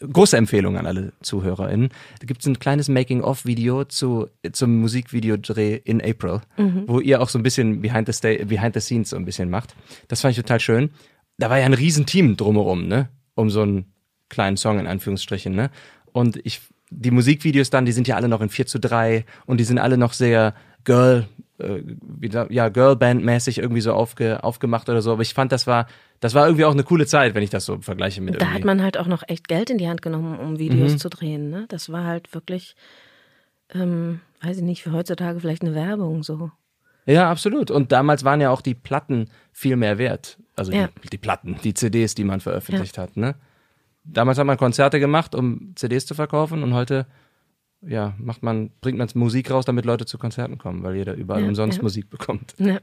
[0.00, 1.88] große Empfehlung an alle ZuhörerInnen.
[2.20, 6.84] Da gibt es ein kleines Making-of-Video zu, zum Musikvideodreh in April, mhm.
[6.86, 9.74] wo ihr auch so ein bisschen behind the, behind the scenes so ein bisschen macht.
[10.06, 10.90] Das fand ich total schön.
[11.38, 13.08] Da war ja ein Riesenteam drumherum, ne?
[13.34, 13.86] Um so ein
[14.34, 15.70] kleinen Song in Anführungsstrichen, ne?
[16.12, 19.58] Und ich, die Musikvideos dann, die sind ja alle noch in 4 zu 3 und
[19.58, 21.26] die sind alle noch sehr Girl,
[21.58, 25.12] äh, wieder, ja, Girlband-mäßig irgendwie so aufge, aufgemacht oder so.
[25.12, 25.86] Aber ich fand, das war,
[26.20, 28.40] das war irgendwie auch eine coole Zeit, wenn ich das so vergleiche mit.
[28.40, 30.98] Da hat man halt auch noch echt Geld in die Hand genommen, um Videos mhm.
[30.98, 31.66] zu drehen, ne?
[31.68, 32.76] Das war halt wirklich,
[33.72, 36.50] ähm, weiß ich nicht, für heutzutage vielleicht eine Werbung so.
[37.06, 37.70] Ja, absolut.
[37.70, 40.38] Und damals waren ja auch die Platten viel mehr wert.
[40.56, 40.88] Also ja.
[41.02, 43.02] die, die, Platten, die CDs, die man veröffentlicht ja.
[43.04, 43.34] hat, ne?
[44.04, 47.06] Damals hat man Konzerte gemacht, um CDs zu verkaufen und heute
[47.86, 51.42] ja, macht man, bringt man Musik raus, damit Leute zu Konzerten kommen, weil jeder überall
[51.42, 51.82] ja, umsonst ja.
[51.82, 52.54] Musik bekommt.
[52.58, 52.78] Ja.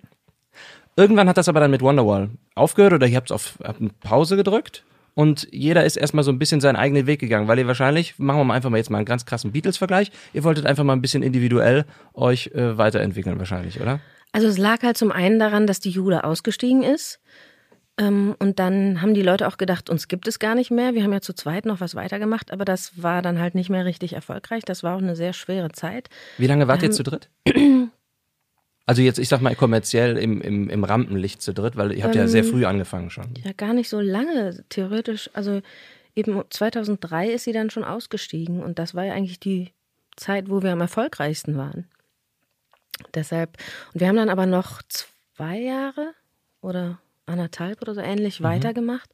[0.95, 4.35] Irgendwann hat das aber dann mit Wonderwall aufgehört oder ihr habt auf habt eine Pause
[4.35, 8.19] gedrückt und jeder ist erstmal so ein bisschen seinen eigenen Weg gegangen, weil ihr wahrscheinlich,
[8.19, 10.93] machen wir mal einfach mal jetzt mal einen ganz krassen Beatles-Vergleich, ihr wolltet einfach mal
[10.93, 13.99] ein bisschen individuell euch äh, weiterentwickeln wahrscheinlich, oder?
[14.33, 17.20] Also es lag halt zum einen daran, dass die Jule ausgestiegen ist
[18.07, 20.93] und dann haben die Leute auch gedacht, uns gibt es gar nicht mehr.
[20.93, 23.85] Wir haben ja zu zweit noch was weitergemacht, aber das war dann halt nicht mehr
[23.85, 24.63] richtig erfolgreich.
[24.63, 26.09] Das war auch eine sehr schwere Zeit.
[26.37, 27.29] Wie lange wart ähm, ihr zu dritt?
[28.87, 32.15] Also jetzt, ich sag mal, kommerziell im, im, im Rampenlicht zu dritt, weil ihr habt
[32.15, 33.35] ähm, ja sehr ähm, früh angefangen schon.
[33.43, 35.29] Ja, gar nicht so lange, theoretisch.
[35.33, 35.61] Also
[36.15, 39.71] eben 2003 ist sie dann schon ausgestiegen und das war ja eigentlich die
[40.17, 41.85] Zeit, wo wir am erfolgreichsten waren.
[43.13, 43.57] Deshalb,
[43.93, 46.13] und wir haben dann aber noch zwei Jahre
[46.61, 48.45] oder anderthalb oder so ähnlich mhm.
[48.45, 49.09] weitergemacht.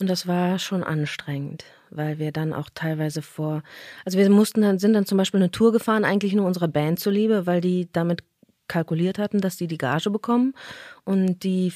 [0.00, 3.62] Und das war schon anstrengend, weil wir dann auch teilweise vor,
[4.04, 7.00] also wir mussten dann, sind dann zum Beispiel eine Tour gefahren, eigentlich nur unserer Band
[7.00, 8.22] zuliebe, weil die damit
[8.68, 10.54] kalkuliert hatten, dass die die Gage bekommen.
[11.04, 11.72] Und die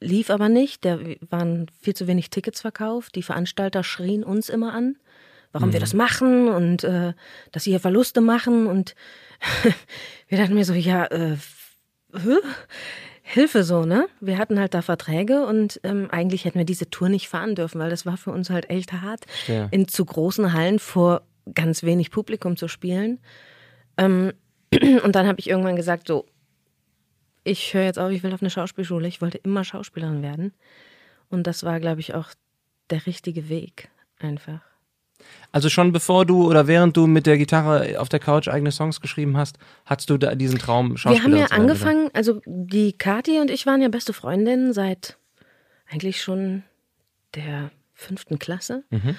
[0.00, 0.84] lief aber nicht.
[0.84, 0.98] Da
[1.30, 3.14] waren viel zu wenig Tickets verkauft.
[3.14, 4.96] Die Veranstalter schrien uns immer an,
[5.52, 5.72] warum mhm.
[5.72, 7.14] wir das machen und äh,
[7.52, 8.66] dass sie hier Verluste machen.
[8.66, 8.94] Und
[10.28, 11.36] wir dachten mir so, ja, äh,
[13.22, 14.08] Hilfe so, ne?
[14.20, 17.80] Wir hatten halt da Verträge und ähm, eigentlich hätten wir diese Tour nicht fahren dürfen,
[17.80, 19.68] weil das war für uns halt echt hart, ja.
[19.70, 21.22] in zu großen Hallen vor
[21.54, 23.20] ganz wenig Publikum zu spielen.
[23.96, 24.32] Ähm,
[25.04, 26.26] und dann habe ich irgendwann gesagt, so,
[27.44, 29.08] ich höre jetzt auf, ich will auf eine Schauspielschule.
[29.08, 30.52] Ich wollte immer Schauspielerin werden.
[31.28, 32.30] Und das war, glaube ich, auch
[32.90, 34.60] der richtige Weg einfach.
[35.50, 39.00] Also schon bevor du oder während du mit der Gitarre auf der Couch eigene Songs
[39.00, 43.40] geschrieben hast, hattest du da diesen Traum Schauspielerin Wir haben ja angefangen, also die Kathi
[43.40, 45.18] und ich waren ja beste Freundinnen seit
[45.90, 46.62] eigentlich schon
[47.34, 48.84] der fünften Klasse.
[48.90, 49.16] Mhm.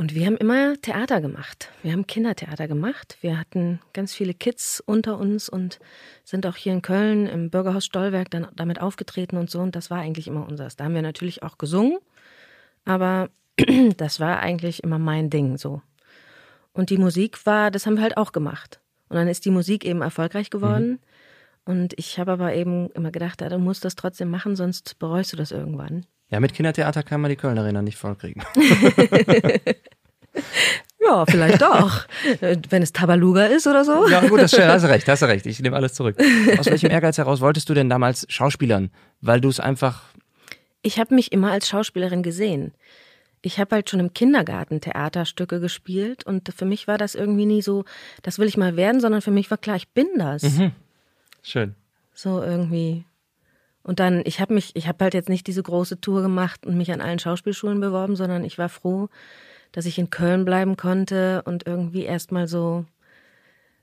[0.00, 1.68] Und wir haben immer Theater gemacht.
[1.82, 3.18] Wir haben Kindertheater gemacht.
[3.20, 5.78] Wir hatten ganz viele Kids unter uns und
[6.24, 9.60] sind auch hier in Köln im Bürgerhaus Stollwerk dann damit aufgetreten und so.
[9.60, 10.76] Und das war eigentlich immer unseres.
[10.76, 11.98] Da haben wir natürlich auch gesungen,
[12.86, 13.28] aber
[13.96, 15.82] das war eigentlich immer mein Ding so.
[16.72, 18.80] Und die Musik war, das haben wir halt auch gemacht.
[19.08, 20.90] Und dann ist die Musik eben erfolgreich geworden.
[20.90, 20.98] Mhm.
[21.64, 25.32] Und ich habe aber eben immer gedacht, ja, du musst das trotzdem machen, sonst bereust
[25.32, 26.06] du das irgendwann.
[26.30, 28.42] Ja, mit Kindertheater kann man die Kölner Arena nicht vollkriegen.
[31.00, 32.06] ja, vielleicht doch.
[32.40, 34.08] Wenn es Tabaluga ist oder so.
[34.08, 35.44] Ja, gut, das hast du recht, hast du recht.
[35.46, 36.16] Ich nehme alles zurück.
[36.56, 38.90] Aus welchem Ehrgeiz heraus wolltest du denn damals Schauspielern?
[39.20, 40.04] Weil du es einfach.
[40.82, 42.74] Ich habe mich immer als Schauspielerin gesehen.
[43.42, 47.62] Ich habe halt schon im Kindergarten Theaterstücke gespielt und für mich war das irgendwie nie
[47.62, 47.84] so,
[48.22, 50.42] das will ich mal werden, sondern für mich war klar, ich bin das.
[50.42, 50.72] Mhm.
[51.42, 51.74] Schön.
[52.12, 53.04] So irgendwie.
[53.82, 56.76] Und dann, ich habe mich, ich habe halt jetzt nicht diese große Tour gemacht und
[56.76, 59.08] mich an allen Schauspielschulen beworben, sondern ich war froh,
[59.72, 62.84] dass ich in Köln bleiben konnte und irgendwie erstmal so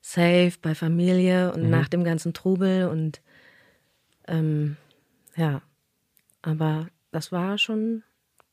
[0.01, 1.69] safe bei Familie und mhm.
[1.69, 3.21] nach dem ganzen Trubel und
[4.27, 4.77] ähm,
[5.35, 5.61] ja,
[6.41, 8.03] aber das war schon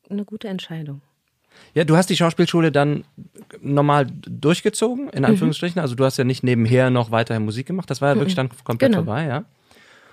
[0.09, 1.01] eine gute Entscheidung.
[1.73, 3.05] Ja, du hast die Schauspielschule dann
[3.61, 5.25] normal durchgezogen, in mhm.
[5.25, 5.79] Anführungsstrichen.
[5.79, 5.83] Mhm.
[5.83, 7.89] Also du hast ja nicht nebenher noch weiterhin Musik gemacht.
[7.89, 8.49] Das war ja wirklich mhm.
[8.49, 9.03] dann komplett genau.
[9.03, 9.45] vorbei, ja.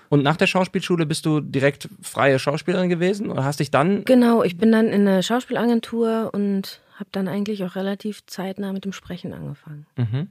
[0.09, 4.05] Und nach der Schauspielschule bist du direkt freie Schauspielerin gewesen oder hast dich dann?
[4.05, 8.85] Genau, ich bin dann in eine Schauspielagentur und habe dann eigentlich auch relativ zeitnah mit
[8.85, 9.87] dem Sprechen angefangen.
[9.97, 10.27] Mhm.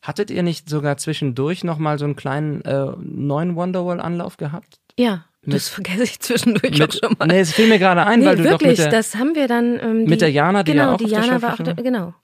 [0.00, 4.78] Hattet ihr nicht sogar zwischendurch nochmal so einen kleinen äh, neuen Wonderwall-Anlauf gehabt?
[4.96, 7.26] Ja, das vergesse ich zwischendurch mit, auch schon mal.
[7.26, 9.34] Nee, es fiel mir gerade ein, nee, weil du wirklich, doch mit der, das haben
[9.34, 11.62] wir dann ähm, die, mit der Jana, die genau, ja auch die Jana war auch
[11.62, 12.14] da, genau.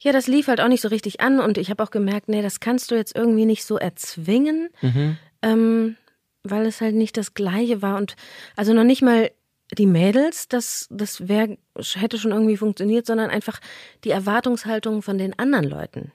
[0.00, 2.42] Ja, das lief halt auch nicht so richtig an und ich habe auch gemerkt, nee,
[2.42, 4.68] das kannst du jetzt irgendwie nicht so erzwingen.
[4.82, 5.96] Mhm ähm,
[6.42, 8.16] weil es halt nicht das Gleiche war und
[8.54, 9.30] also noch nicht mal
[9.76, 11.56] die Mädels, das, das wär,
[11.94, 13.60] hätte schon irgendwie funktioniert, sondern einfach
[14.04, 16.12] die Erwartungshaltung von den anderen Leuten.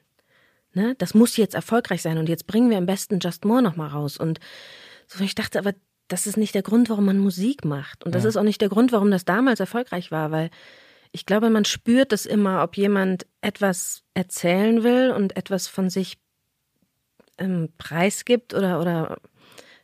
[0.73, 0.95] Ne?
[0.97, 4.15] Das muss jetzt erfolgreich sein und jetzt bringen wir am besten Just More nochmal raus.
[4.15, 4.39] Und
[5.07, 5.73] so, ich dachte, aber
[6.11, 8.03] das ist nicht der Grund, warum man Musik macht.
[8.03, 8.29] Und das ja.
[8.29, 10.49] ist auch nicht der Grund, warum das damals erfolgreich war, weil
[11.13, 16.17] ich glaube, man spürt es immer, ob jemand etwas erzählen will und etwas von sich
[17.37, 19.17] ähm, preisgibt oder, oder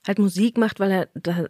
[0.06, 1.46] halt Musik macht, weil er da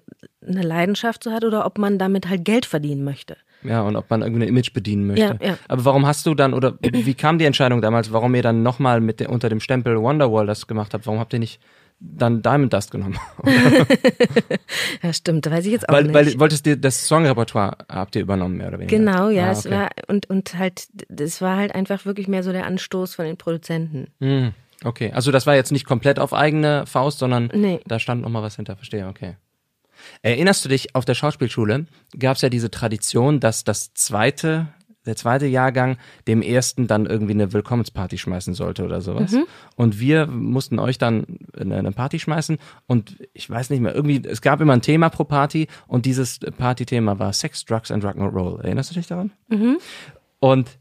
[0.46, 3.38] eine Leidenschaft so hat oder ob man damit halt Geld verdienen möchte.
[3.64, 5.38] Ja, und ob man irgendwie ein Image bedienen möchte.
[5.42, 5.58] Ja, ja.
[5.68, 9.02] Aber warum hast du dann, oder wie kam die Entscheidung damals, warum ihr dann nochmal
[9.02, 11.06] mit der, unter dem Stempel Wonderwall das gemacht habt?
[11.08, 11.60] Warum habt ihr nicht
[12.00, 13.18] dann Diamond Dust genommen?
[15.04, 16.14] ja, stimmt, weiß ich jetzt auch weil, nicht.
[16.14, 18.98] Weil wolltest dir das Songrepertoire habt ihr übernommen, mehr oder weniger?
[18.98, 19.60] Genau, ja, ah, okay.
[19.60, 23.26] es war, und, und halt, das war halt einfach wirklich mehr so der Anstoß von
[23.26, 24.08] den Produzenten.
[24.20, 24.54] Mhm.
[24.84, 27.80] Okay, also das war jetzt nicht komplett auf eigene Faust, sondern nee.
[27.88, 29.36] da stand noch mal was hinter, verstehe, okay.
[30.22, 34.68] Erinnerst du dich, auf der Schauspielschule gab es ja diese Tradition, dass das zweite,
[35.08, 39.32] der zweite Jahrgang dem ersten dann irgendwie eine Willkommensparty schmeißen sollte oder sowas.
[39.32, 39.46] Mhm.
[39.76, 41.26] Und wir mussten euch dann
[41.58, 45.24] eine Party schmeißen und ich weiß nicht mehr, irgendwie, es gab immer ein Thema pro
[45.24, 48.62] Party und dieses Partythema war Sex, Drugs and Rock'n'Roll.
[48.62, 49.32] Erinnerst du dich daran?
[49.48, 49.78] Mhm.
[50.40, 50.78] Und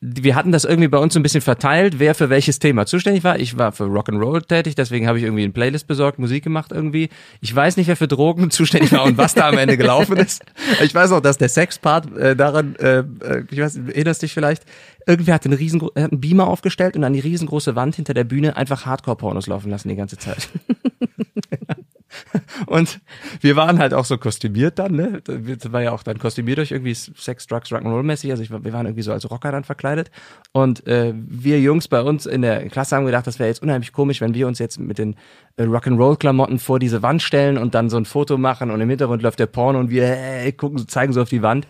[0.00, 3.24] wir hatten das irgendwie bei uns so ein bisschen verteilt, wer für welches Thema zuständig
[3.24, 3.38] war.
[3.38, 7.08] Ich war für Rock'n'Roll tätig, deswegen habe ich irgendwie eine Playlist besorgt, Musik gemacht irgendwie.
[7.40, 10.44] Ich weiß nicht, wer für Drogen zuständig war und was da am Ende gelaufen ist.
[10.82, 14.64] Ich weiß auch, dass der Sexpart äh, daran, äh, äh ich weiß, erinnerst dich vielleicht,
[15.06, 18.24] irgendwer hat einen riesen hat einen Beamer aufgestellt und an die riesengroße Wand hinter der
[18.24, 20.50] Bühne einfach Hardcore-Pornos laufen lassen die ganze Zeit.
[22.66, 23.00] Und
[23.40, 25.22] wir waren halt auch so kostümiert dann, ne?
[25.22, 28.30] Das war ja auch dann kostümiert durch irgendwie Sex, Drugs, Rock'n'Roll mäßig.
[28.30, 30.10] Also ich, wir waren irgendwie so als Rocker dann verkleidet.
[30.52, 33.92] Und äh, wir Jungs bei uns in der Klasse haben gedacht, das wäre jetzt unheimlich
[33.92, 35.16] komisch, wenn wir uns jetzt mit den
[35.56, 39.22] äh, Rock'n'Roll-Klamotten vor diese Wand stellen und dann so ein Foto machen und im Hintergrund
[39.22, 41.66] läuft der Porno und wir äh, gucken, zeigen so auf die Wand.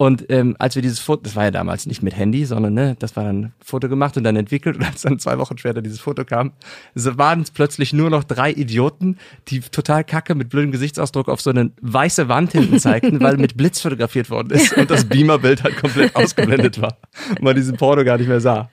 [0.00, 2.96] Und ähm, als wir dieses Foto, das war ja damals nicht mit Handy, sondern ne,
[2.98, 6.00] das war dann Foto gemacht und dann entwickelt und als dann zwei Wochen später dieses
[6.00, 6.52] Foto kam,
[6.94, 11.42] so waren es plötzlich nur noch drei Idioten, die total kacke mit blödem Gesichtsausdruck auf
[11.42, 15.64] so eine weiße Wand hinten zeigten, weil mit Blitz fotografiert worden ist und das Beamerbild
[15.64, 16.96] halt komplett ausgeblendet war
[17.28, 18.70] und man diesen Porno gar nicht mehr sah.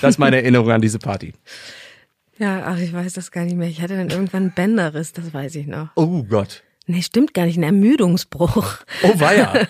[0.00, 1.34] Das ist meine Erinnerung an diese Party.
[2.38, 3.68] Ja, ach, ich weiß das gar nicht mehr.
[3.68, 5.90] Ich hatte dann irgendwann Bänderriss, das weiß ich noch.
[5.96, 6.62] Oh Gott.
[6.90, 8.78] Nee, stimmt gar nicht, ein Ermüdungsbruch.
[9.04, 9.52] Oh weia.
[9.52, 9.68] Und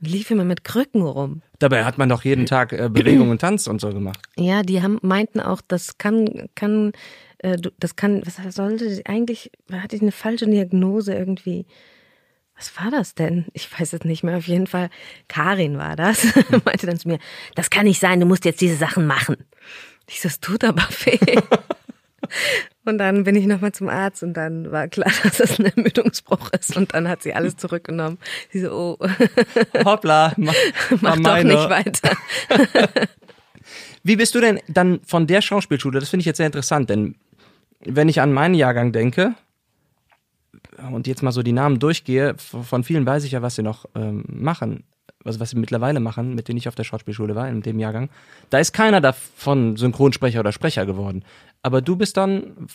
[0.00, 1.42] lief immer mit Krücken rum.
[1.58, 4.18] Dabei hat man doch jeden Tag äh, Bewegung und Tanz und so gemacht.
[4.38, 6.92] Ja, die haben, meinten auch, das kann, kann,
[7.38, 11.66] äh, das kann, was sollte, eigentlich hatte ich eine falsche Diagnose irgendwie.
[12.56, 13.44] Was war das denn?
[13.52, 14.38] Ich weiß es nicht mehr.
[14.38, 14.88] Auf jeden Fall,
[15.28, 16.24] Karin war das.
[16.64, 17.18] meinte dann zu mir,
[17.56, 19.36] das kann nicht sein, du musst jetzt diese Sachen machen.
[20.08, 21.18] Ich so, das tut aber weh.
[22.84, 26.50] Und dann bin ich nochmal zum Arzt und dann war klar, dass das ein Ermüdungsbruch
[26.52, 26.76] ist.
[26.76, 28.18] Und dann hat sie alles zurückgenommen.
[28.50, 29.06] Sie so, oh,
[29.84, 30.54] Hoppla, mach,
[31.00, 32.16] mach doch nicht weiter.
[34.02, 35.98] Wie bist du denn dann von der Schauspielschule?
[35.98, 37.14] Das finde ich jetzt sehr interessant, denn
[37.80, 39.34] wenn ich an meinen Jahrgang denke
[40.92, 43.86] und jetzt mal so die Namen durchgehe, von vielen weiß ich ja, was sie noch
[43.94, 44.84] ähm, machen,
[45.24, 48.10] also was sie mittlerweile machen, mit denen ich auf der Schauspielschule war, in dem Jahrgang.
[48.50, 51.24] Da ist keiner davon Synchronsprecher oder Sprecher geworden.
[51.64, 52.66] Aber du bist dann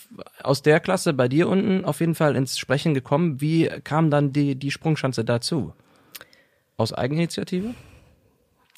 [0.41, 3.39] aus der Klasse bei dir unten auf jeden Fall ins Sprechen gekommen.
[3.39, 5.73] Wie kam dann die, die Sprungschanze dazu?
[6.75, 7.75] Aus Eigeninitiative?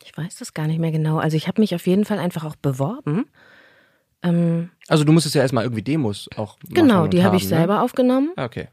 [0.03, 1.19] Ich weiß das gar nicht mehr genau.
[1.19, 3.23] Also ich habe mich auf jeden Fall einfach auch beworben.
[4.21, 7.49] Ähm, Also du musstest ja erstmal irgendwie Demos auch machen genau, die habe ich ne?
[7.49, 8.31] selber aufgenommen.
[8.35, 8.67] Ah, Okay.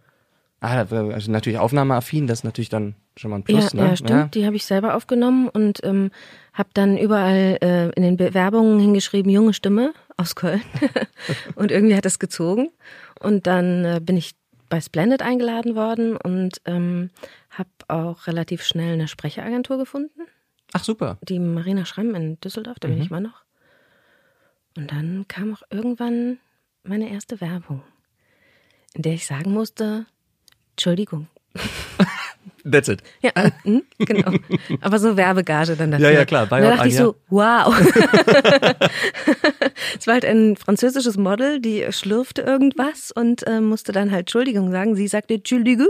[0.60, 3.88] Ah, also natürlich aufnahmeaffin, das ist natürlich dann schon mal ein Plus, ja, ne?
[3.90, 4.34] ja, stimmt.
[4.34, 6.10] Die habe ich selber aufgenommen und ähm,
[6.52, 10.60] habe dann überall äh, in den Bewerbungen hingeschrieben, junge Stimme aus Köln.
[11.54, 12.70] und irgendwie hat das gezogen.
[13.18, 14.34] Und dann äh, bin ich
[14.68, 17.10] bei Splendid eingeladen worden und ähm,
[17.50, 20.26] habe auch relativ schnell eine Sprecheragentur gefunden.
[20.72, 21.16] Ach super.
[21.22, 23.44] Die Marina Schramm in Düsseldorf, da bin ich mal noch.
[24.76, 26.38] Und dann kam auch irgendwann
[26.82, 27.82] meine erste Werbung,
[28.94, 30.06] in der ich sagen musste,
[30.72, 31.28] Entschuldigung.
[32.70, 33.02] That's it.
[33.20, 33.32] Ja,
[33.64, 34.32] mhm, genau.
[34.80, 36.10] Aber so Werbegage dann dafür.
[36.10, 37.74] Ja, ja, klar, Und da Buyout dachte ich so, wow.
[39.98, 44.70] es war halt ein französisches Model, die schlürfte irgendwas und äh, musste dann halt Entschuldigung
[44.70, 44.96] sagen.
[44.96, 45.88] Sie sagte Entschuldigung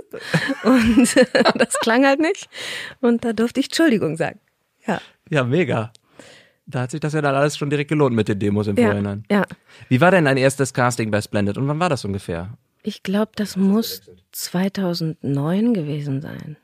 [0.65, 1.17] und
[1.57, 2.49] das klang halt nicht.
[3.01, 4.41] Und da durfte ich Entschuldigung sagen.
[4.87, 5.93] Ja, Ja, mega.
[6.67, 8.89] Da hat sich das ja dann alles schon direkt gelohnt mit den Demos im ja,
[8.89, 9.25] Vorhinein.
[9.31, 9.47] ja.
[9.89, 12.59] Wie war denn dein erstes Casting bei Splendid und wann war das ungefähr?
[12.83, 16.57] Ich glaube, das muss 2009 gewesen sein.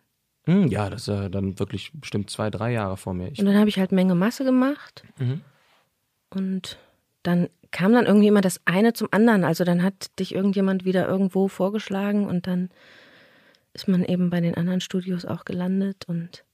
[0.46, 3.28] Hm, ja, das ist ja dann wirklich bestimmt zwei, drei Jahre vor mir.
[3.28, 5.04] Ich, Und dann habe ich halt Menge Masse gemacht.
[6.30, 6.78] Und
[7.22, 9.44] dann kam dann irgendwie immer das eine zum anderen.
[9.44, 12.70] Also dann hat dich irgendjemand wieder irgendwo vorgeschlagen und dann
[13.72, 16.44] ist man eben bei den anderen Studios auch gelandet und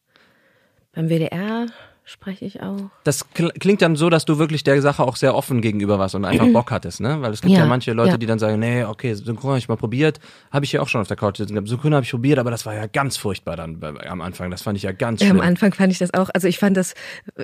[0.92, 1.66] beim WDR
[2.10, 2.90] spreche ich auch.
[3.04, 6.14] das kl- klingt dann so, dass du wirklich der Sache auch sehr offen gegenüber warst
[6.14, 7.22] und einfach Bock hattest, ne?
[7.22, 8.16] Weil es gibt ja, Ja, manche Leute, ja.
[8.18, 10.18] die dann sagen, nee, okay, Synchron habe ich mal probiert,
[10.50, 11.68] habe ich ja auch schon auf der Couch sitzen gehabt.
[11.68, 14.50] Synchron habe ich probiert, aber das war ja ganz furchtbar dann am Anfang.
[14.50, 15.40] Das fand ich ja ganz Ja, schlimm.
[15.40, 16.94] am Anfang fand ich das auch, also ich fand das,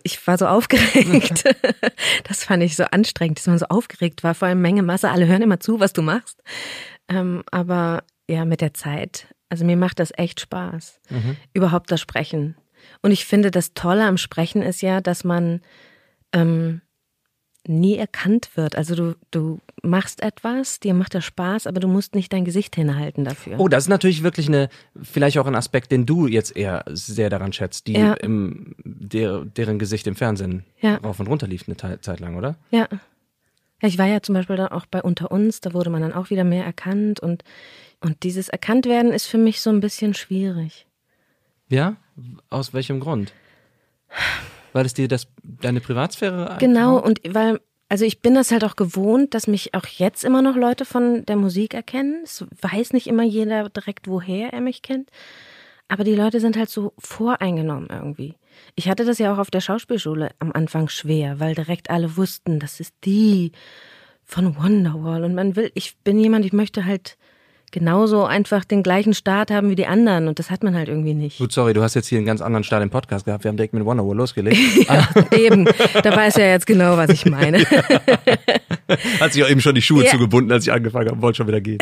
[0.03, 1.45] ich war so aufgeregt.
[2.29, 5.27] das fand ich so anstrengend, dass man so aufgeregt war, vor allem Menge Masse, alle
[5.27, 6.43] hören immer zu, was du machst.
[7.09, 11.01] Ähm, aber ja, mit der Zeit, also mir macht das echt Spaß,
[11.53, 12.57] überhaupt das Sprechen.
[13.03, 15.61] Und ich finde, das Tolle am Sprechen ist ja, dass man
[16.33, 16.81] ähm,
[17.66, 18.77] nie erkannt wird.
[18.77, 22.77] Also du, du machst etwas, dir macht das Spaß, aber du musst nicht dein Gesicht
[22.77, 23.59] hinhalten dafür.
[23.59, 24.68] Oh, das ist natürlich wirklich eine,
[25.01, 28.14] vielleicht auch ein Aspekt, den du jetzt eher sehr daran schätzt, die Ja.
[28.14, 30.96] im, der, deren Gesicht im Fernsehen Ja.
[30.96, 32.57] rauf und runter lief eine Zeit lang, oder?
[32.70, 32.88] Ja.
[33.83, 36.14] Ja, Ich war ja zum Beispiel dann auch bei Unter uns, da wurde man dann
[36.14, 37.44] auch wieder mehr erkannt und,
[38.01, 40.87] und dieses Erkanntwerden ist für mich so ein bisschen schwierig.
[41.68, 41.96] Ja?
[42.51, 43.33] Aus welchem Grund?
[44.73, 48.77] Weil es dir das, deine Privatsphäre Genau, und weil, also ich bin das halt auch
[48.77, 52.21] gewohnt, dass mich auch jetzt immer noch Leute von der Musik erkennen.
[52.25, 55.11] Es weiß nicht immer jeder direkt, woher er mich kennt.
[55.89, 58.35] Aber die Leute sind halt so voreingenommen irgendwie.
[58.75, 62.59] Ich hatte das ja auch auf der Schauspielschule am Anfang schwer, weil direkt alle wussten,
[62.59, 63.53] das ist die
[64.25, 65.23] von Wonderwall.
[65.23, 67.17] Und man will, ich bin jemand, ich möchte halt
[67.73, 71.15] genauso einfach den gleichen Start haben wie die anderen und das hat man halt irgendwie
[71.15, 71.39] nicht.
[71.39, 73.45] Gut, sorry, du hast jetzt hier einen ganz anderen Start im Podcast gehabt.
[73.45, 74.59] Wir haben direkt mit Wonderwall losgelegt.
[74.89, 75.67] ja, eben,
[76.03, 77.59] da weiß er jetzt genau, was ich meine.
[79.21, 80.11] hat sich auch eben schon die Schuhe ja.
[80.11, 81.79] zugebunden, als ich angefangen habe, wollte schon wieder gehen.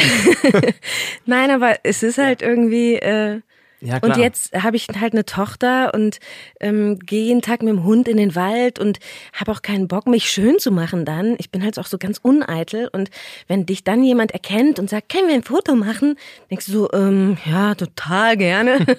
[1.27, 2.97] Nein, aber es ist halt irgendwie...
[2.97, 3.40] Äh,
[3.85, 3.99] ja.
[4.01, 6.18] Und jetzt habe ich halt eine Tochter und
[6.61, 8.99] ähm, gehe jeden Tag mit dem Hund in den Wald und
[9.33, 11.37] habe auch keinen Bock, mich schön zu machen dann.
[11.38, 12.88] Ich bin halt auch so ganz uneitel.
[12.92, 13.11] Und
[13.47, 16.16] wenn dich dann jemand erkennt und sagt, können wir ein Foto machen,
[16.51, 18.85] denkst du so, ähm, ja, total gerne.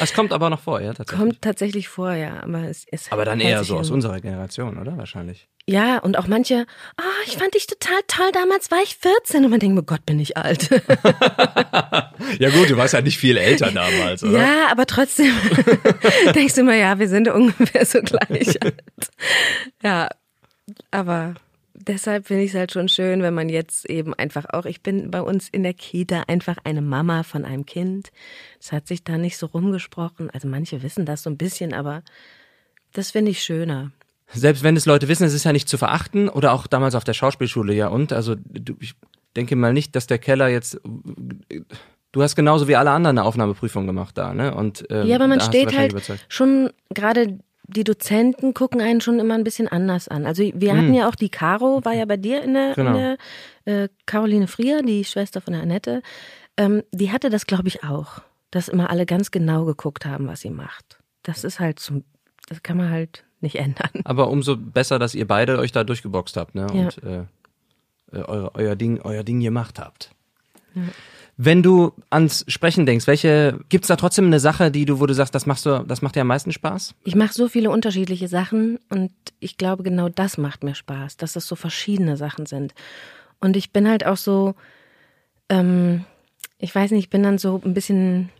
[0.00, 1.18] Es kommt aber noch vor, ja, tatsächlich.
[1.18, 2.42] Kommt tatsächlich vor, ja.
[2.42, 4.96] Aber, es, es aber dann eher so aus unserer Generation, oder?
[4.96, 5.48] Wahrscheinlich.
[5.68, 6.64] Ja, und auch manche,
[6.96, 9.82] ah, oh, ich fand dich total toll, damals war ich 14 und man denkt, oh
[9.82, 10.70] Gott, bin ich alt.
[12.38, 14.38] ja gut, du warst ja nicht viel älter damals, oder?
[14.38, 15.32] Ja, aber trotzdem
[16.36, 19.10] denkst du immer, ja, wir sind ungefähr so gleich alt.
[19.82, 20.08] Ja,
[20.92, 21.34] aber
[21.74, 25.10] deshalb finde ich es halt schon schön, wenn man jetzt eben einfach auch, ich bin
[25.10, 28.12] bei uns in der Kita einfach eine Mama von einem Kind.
[28.60, 30.30] Das hat sich da nicht so rumgesprochen.
[30.30, 32.04] Also manche wissen das so ein bisschen, aber
[32.92, 33.90] das finde ich schöner
[34.32, 37.04] selbst wenn es Leute wissen, es ist ja nicht zu verachten oder auch damals auf
[37.04, 38.94] der Schauspielschule, ja und, also du, ich
[39.36, 40.80] denke mal nicht, dass der Keller jetzt,
[42.12, 44.54] du hast genauso wie alle anderen eine Aufnahmeprüfung gemacht da, ne?
[44.54, 46.24] Und, ähm, ja, aber man steht halt überzeugt.
[46.28, 50.24] schon gerade die Dozenten gucken einen schon immer ein bisschen anders an.
[50.24, 50.94] Also wir hatten hm.
[50.94, 52.90] ja auch die Caro, war ja bei dir in der, genau.
[52.90, 53.16] in der
[53.64, 56.02] äh, Caroline Frier, die Schwester von der Annette.
[56.56, 60.42] Ähm, die hatte das, glaube ich, auch, dass immer alle ganz genau geguckt haben, was
[60.42, 60.98] sie macht.
[61.24, 62.02] Das ist halt so,
[62.48, 63.90] das kann man halt nicht ändern.
[64.04, 66.66] Aber umso besser, dass ihr beide euch da durchgeboxt habt, ne?
[66.72, 66.84] Ja.
[66.84, 67.24] Und äh,
[68.12, 70.10] äh, euer, euer, Ding, euer Ding gemacht habt.
[70.74, 70.82] Ja.
[71.38, 75.12] Wenn du ans Sprechen denkst, welche gibt's da trotzdem eine Sache, die du, wo du
[75.12, 76.94] sagst, das machst du, das macht dir am meisten Spaß?
[77.04, 81.34] Ich mache so viele unterschiedliche Sachen und ich glaube, genau das macht mir Spaß, dass
[81.34, 82.74] das so verschiedene Sachen sind.
[83.38, 84.54] Und ich bin halt auch so,
[85.50, 86.04] ähm,
[86.58, 88.30] ich weiß nicht, ich bin dann so ein bisschen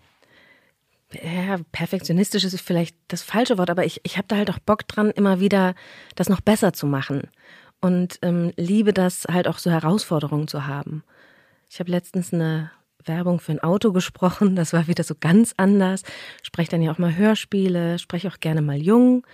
[1.13, 4.87] ja, perfektionistisch ist vielleicht das falsche Wort, aber ich, ich habe da halt auch Bock
[4.89, 5.75] dran, immer wieder
[6.15, 7.31] das noch besser zu machen.
[7.81, 11.05] Und ähm, liebe das halt auch so Herausforderungen zu haben.
[11.71, 12.71] Ich habe letztens eine
[13.05, 16.03] Werbung für ein Auto gesprochen, das war wieder so ganz anders.
[16.43, 19.25] Spreche dann ja auch mal Hörspiele, spreche auch gerne mal jung.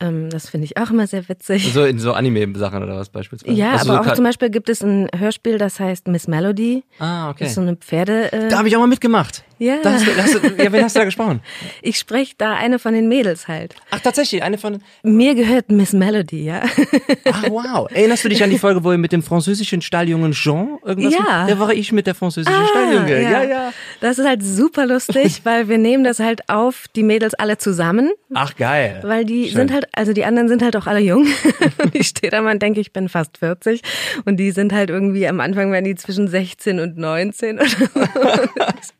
[0.00, 1.72] Ähm, das finde ich auch immer sehr witzig.
[1.72, 3.56] So in so Anime-Sachen oder was beispielsweise?
[3.56, 6.84] Ja, also aber so auch zum Beispiel gibt es ein Hörspiel, das heißt Miss Melody.
[7.00, 7.38] Ah, okay.
[7.40, 8.32] Das ist so eine Pferde.
[8.32, 9.42] Äh da habe ich auch mal mitgemacht.
[9.58, 9.78] Ja.
[9.82, 11.40] Das, das, ja, wen hast du da gesprochen?
[11.82, 13.74] Ich spreche da eine von den Mädels halt.
[13.90, 14.82] Ach, tatsächlich, eine von.
[15.02, 16.62] Mir gehört Miss Melody, ja.
[17.32, 17.88] Ach, wow.
[17.90, 21.14] Erinnerst du dich an die Folge, wo ihr mit dem französischen Stalljungen Jean irgendwas?
[21.14, 21.46] Ja.
[21.46, 23.22] Da war ich mit der französischen ah, Stalljunge.
[23.22, 23.30] Ja.
[23.30, 23.72] ja, ja.
[24.00, 28.10] Das ist halt super lustig, weil wir nehmen das halt auf, die Mädels alle zusammen.
[28.34, 29.00] Ach, geil.
[29.02, 29.56] Weil die Schön.
[29.56, 31.26] sind halt, also die anderen sind halt auch alle jung.
[31.92, 33.82] ich stehe da mal und denke, ich bin fast 40.
[34.24, 37.68] Und die sind halt irgendwie, am Anfang werden die zwischen 16 und 19 oder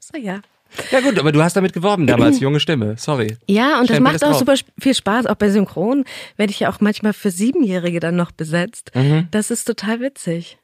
[0.01, 0.19] so.
[0.19, 0.41] ja.
[0.91, 3.37] Ja gut, aber du hast damit geworben damals, junge Stimme, sorry.
[3.47, 5.27] Ja, und das macht auch super viel Spaß.
[5.27, 6.05] Auch bei Synchron
[6.37, 8.91] werde ich ja auch manchmal für Siebenjährige dann noch besetzt.
[8.95, 9.29] Mhm.
[9.31, 10.59] Das ist total witzig.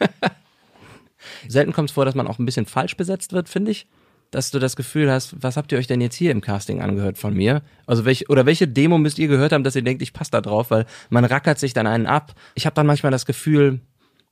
[1.48, 3.86] Selten kommt es vor, dass man auch ein bisschen falsch besetzt wird, finde ich.
[4.30, 7.16] Dass du das Gefühl hast, was habt ihr euch denn jetzt hier im Casting angehört
[7.16, 7.62] von mir?
[7.86, 10.42] Also welche oder welche Demo müsst ihr gehört haben, dass ihr denkt, ich passe da
[10.42, 12.34] drauf, weil man rackert sich dann einen ab.
[12.54, 13.80] Ich habe dann manchmal das Gefühl,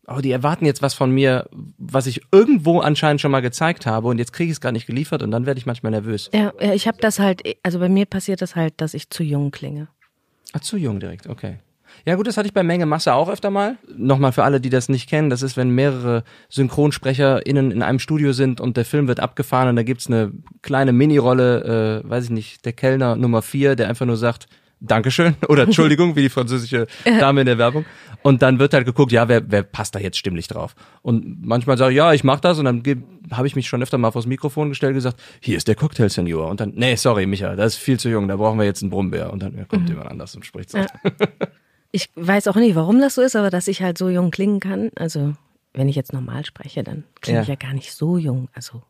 [0.06, 4.08] oh, die erwarten jetzt was von mir, was ich irgendwo anscheinend schon mal gezeigt habe
[4.08, 6.30] und jetzt kriege ich es gar nicht geliefert und dann werde ich manchmal nervös.
[6.34, 9.50] Ja, ich habe das halt, also bei mir passiert das halt, dass ich zu jung
[9.50, 9.88] klinge.
[10.52, 11.58] Ah, zu jung direkt, okay.
[12.04, 13.76] Ja gut, das hatte ich bei Menge Masse auch öfter mal.
[13.96, 18.32] Nochmal für alle, die das nicht kennen, das ist, wenn mehrere SynchronsprecherInnen in einem Studio
[18.32, 20.32] sind und der Film wird abgefahren und da gibt's eine
[20.62, 24.46] kleine Minirolle, äh, weiß ich nicht, der Kellner Nummer vier, der einfach nur sagt,
[24.80, 27.84] Dankeschön oder Entschuldigung, wie die französische Dame in der Werbung.
[28.22, 30.74] Und dann wird halt geguckt, ja, wer, wer passt da jetzt stimmlich drauf?
[31.02, 32.82] Und manchmal sage ich, ja, ich mach das und dann
[33.30, 36.08] habe ich mich schon öfter mal vors Mikrofon gestellt und gesagt, hier ist der Cocktail
[36.08, 36.48] Senior.
[36.48, 38.90] Und dann, nee, sorry, Micha, das ist viel zu jung, da brauchen wir jetzt einen
[38.90, 39.32] Brummbär.
[39.32, 39.88] Und dann ja, kommt mhm.
[39.88, 40.78] jemand anders und spricht so.
[40.78, 40.86] Ja.
[41.96, 44.60] Ich weiß auch nicht, warum das so ist, aber dass ich halt so jung klingen
[44.60, 44.90] kann.
[44.96, 45.32] Also,
[45.72, 47.42] wenn ich jetzt normal spreche, dann klinge ja.
[47.42, 48.50] ich ja gar nicht so jung.
[48.52, 48.82] Also,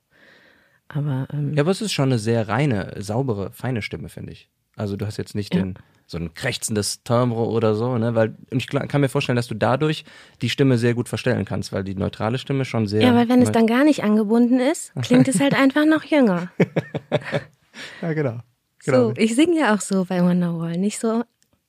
[0.89, 1.29] aber.
[1.33, 4.49] Ähm, ja, aber es ist schon eine sehr reine, saubere, feine Stimme, finde ich.
[4.75, 5.61] Also du hast jetzt nicht ja.
[5.61, 8.17] den so ein krächzendes Timbre oder so, ne?
[8.17, 10.05] Weil und ich kann mir vorstellen, dass du dadurch
[10.43, 13.03] die Stimme sehr gut verstellen kannst, weil die neutrale Stimme schon sehr.
[13.03, 16.51] Ja, weil wenn es dann gar nicht angebunden ist, klingt es halt einfach noch jünger.
[18.03, 18.41] ja, genau.
[18.85, 19.11] genau.
[19.11, 21.23] So, ich singe ja auch so bei Wonderwall, nicht so.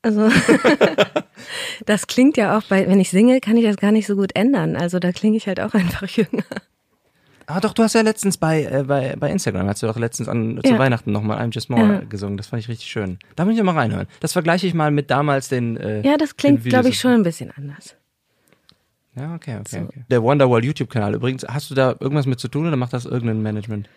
[0.08, 0.30] Also
[1.86, 4.32] das klingt ja auch bei, wenn ich singe, kann ich das gar nicht so gut
[4.36, 4.78] ändern.
[4.78, 6.46] Also da klinge ich halt auch einfach jünger.
[7.46, 10.30] Ah, doch, du hast ja letztens bei, äh, bei, bei Instagram, hast du doch letztens
[10.30, 10.72] an, ja.
[10.72, 12.00] zu Weihnachten nochmal I'm Just More ja.
[12.00, 12.38] gesungen.
[12.38, 13.20] Das fand ich richtig schön.
[13.36, 14.08] Da muss ich mal reinhören.
[14.22, 15.76] Das vergleiche ich mal mit damals den.
[15.78, 17.96] Äh, ja, das klingt, glaube ich, schon ein bisschen anders.
[19.16, 19.86] Ja, okay, okay, So.
[19.86, 20.06] okay.
[20.10, 23.42] Der Wonderwall YouTube-Kanal übrigens, hast du da irgendwas mit zu tun oder macht das irgendein
[23.42, 23.90] Management?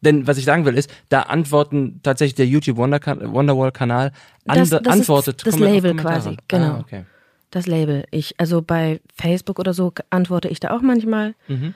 [0.00, 4.12] Denn was ich sagen will ist, da antworten tatsächlich der YouTube Wonder Wonderwall-Kanal
[4.44, 6.64] Das- ande- das ist antwortet das Label quasi, genau.
[6.74, 7.04] Ah, okay.
[7.50, 8.04] Das Label.
[8.10, 11.34] Ich, also bei Facebook oder so antworte ich da auch manchmal.
[11.48, 11.74] Mhm.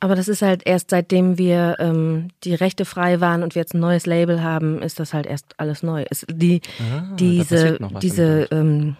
[0.00, 3.74] Aber das ist halt erst seitdem wir ähm, die Rechte frei waren und wir jetzt
[3.74, 6.04] ein neues Label haben, ist das halt erst alles neu.
[6.10, 8.96] Es, die, Ah, diese diese ähm,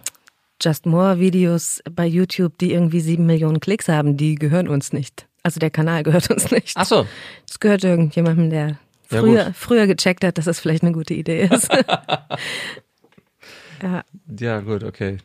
[0.62, 5.26] Just More Videos bei YouTube, die irgendwie sieben Millionen Klicks haben, die gehören uns nicht.
[5.42, 6.72] Also der Kanal gehört uns nicht.
[6.76, 7.06] Ach so.
[7.48, 8.76] Es gehört irgendjemandem, der Ja,
[9.20, 9.56] früher, gut.
[9.56, 11.68] früher gecheckt hat, dass das vielleicht eine gute Idee ist.
[13.82, 14.04] ja.
[14.38, 15.18] Ja, gut, okay.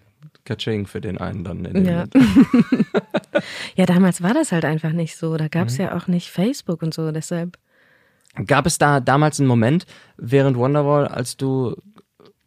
[0.45, 1.65] Kaching für den einen dann.
[1.65, 2.05] In dem Ja.
[3.75, 5.37] Ja, damals war das halt einfach nicht so.
[5.37, 5.67] Da gab Mhm.
[5.67, 7.57] es ja auch nicht Facebook und so, deshalb.
[8.47, 9.85] Gab es da damals einen Moment
[10.17, 11.75] während Wonderwall, als du,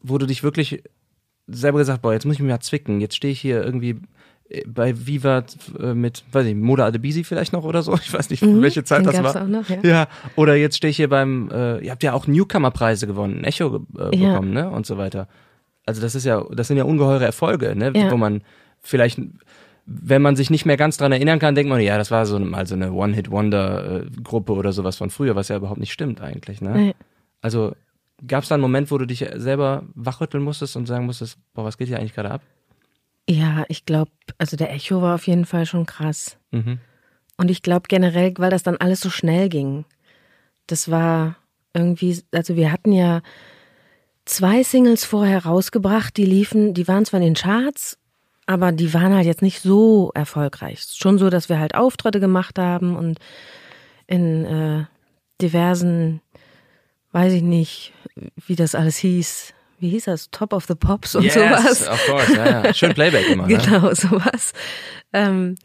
[0.03, 0.83] wo du dich wirklich
[1.47, 4.01] selber gesagt, boah, jetzt muss ich mich mal zwicken, jetzt stehe ich hier irgendwie
[4.66, 5.44] bei Viva
[5.78, 9.03] äh, mit, weiß ich, Moda Adebisi vielleicht noch oder so, ich weiß nicht, welche Zeit
[9.03, 9.42] Mhm, das war.
[9.42, 9.78] auch noch, ja.
[9.82, 13.44] ja, oder jetzt stehe ich hier beim, äh, ihr habt ja auch Newcomer-Preise gewonnen, ein
[13.44, 14.30] Echo äh, Ja.
[14.32, 15.28] bekommen, ne, und so weiter.
[15.86, 18.11] Also das ist ja, das sind ja ungeheure Erfolge, ne, Ja.
[18.11, 18.42] wo man
[18.80, 19.20] vielleicht
[19.92, 22.38] wenn man sich nicht mehr ganz dran erinnern kann, denkt man, ja, das war so
[22.38, 26.61] mal so eine One-Hit-Wonder-Gruppe oder sowas von früher, was ja überhaupt nicht stimmt eigentlich.
[26.61, 26.70] Ne?
[26.76, 26.94] Nee.
[27.40, 27.72] Also
[28.26, 31.64] gab es da einen Moment, wo du dich selber wachrütteln musstest und sagen musstest, boah,
[31.64, 32.42] was geht hier eigentlich gerade ab?
[33.29, 36.39] Ja, ich glaube, also der Echo war auf jeden Fall schon krass.
[36.51, 36.79] Mhm.
[37.37, 39.85] Und ich glaube generell, weil das dann alles so schnell ging.
[40.66, 41.37] Das war
[41.73, 43.23] irgendwie, also wir hatten ja
[44.25, 47.99] zwei Singles vorher rausgebracht, die liefen, die waren zwar in den Charts,
[48.47, 50.85] aber die waren halt jetzt nicht so erfolgreich.
[50.95, 53.18] Schon so, dass wir halt Auftritte gemacht haben und
[54.07, 54.85] in äh,
[55.41, 56.21] diversen,
[57.12, 57.93] weiß ich nicht,
[58.47, 59.55] wie das alles hieß.
[59.81, 60.31] Wie hieß das?
[60.31, 61.89] Top of the Pops und sowas.
[61.89, 62.74] of course, ja, ja.
[62.74, 63.57] Schön Playback immer, ne?
[63.57, 64.53] Genau, sowas.
[65.12, 65.57] Ähm,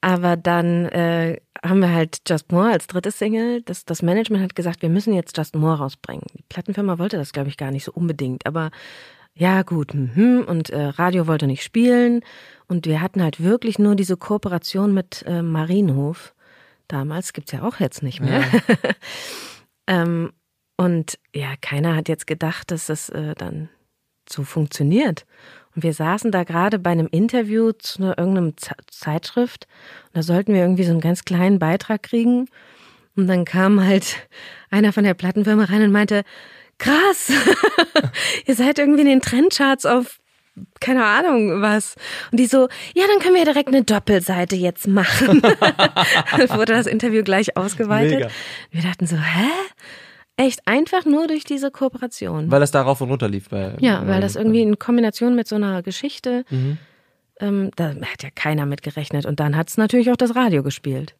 [0.00, 3.62] aber dann äh, haben wir halt Just More als drittes Single.
[3.62, 6.24] Das, das Management hat gesagt, wir müssen jetzt Just More rausbringen.
[6.34, 8.46] Die Plattenfirma wollte das, glaube ich, gar nicht so unbedingt.
[8.46, 8.70] Aber
[9.34, 9.92] ja, gut.
[9.94, 10.44] Mhm.
[10.46, 12.22] Und äh, Radio wollte nicht spielen.
[12.68, 16.34] Und wir hatten halt wirklich nur diese Kooperation mit äh, Marienhof.
[16.86, 18.44] Damals gibt's ja auch jetzt nicht mehr.
[19.86, 20.32] ähm,
[20.78, 23.68] und ja, keiner hat jetzt gedacht, dass das äh, dann
[24.28, 25.26] so funktioniert.
[25.74, 29.66] Und wir saßen da gerade bei einem Interview zu einer, irgendeinem Ze- Zeitschrift
[30.06, 32.46] und da sollten wir irgendwie so einen ganz kleinen Beitrag kriegen.
[33.16, 34.28] Und dann kam halt
[34.70, 36.22] einer von der Plattenfirma rein und meinte,
[36.78, 37.32] krass,
[38.46, 40.18] ihr seid irgendwie in den Trendcharts auf
[40.80, 41.94] keine Ahnung was.
[42.32, 45.40] Und die so, ja, dann können wir ja direkt eine Doppelseite jetzt machen.
[46.36, 48.18] dann wurde das Interview gleich ausgeweitet.
[48.20, 48.28] Mega.
[48.72, 49.50] Wir dachten so, hä?
[50.38, 52.50] Echt einfach nur durch diese Kooperation.
[52.50, 53.74] Weil das da rauf und runter lief bei.
[53.80, 56.78] Ja, weil das irgendwie in Kombination mit so einer Geschichte, Mhm.
[57.40, 59.26] ähm, da hat ja keiner mit gerechnet.
[59.26, 61.14] Und dann hat's natürlich auch das Radio gespielt.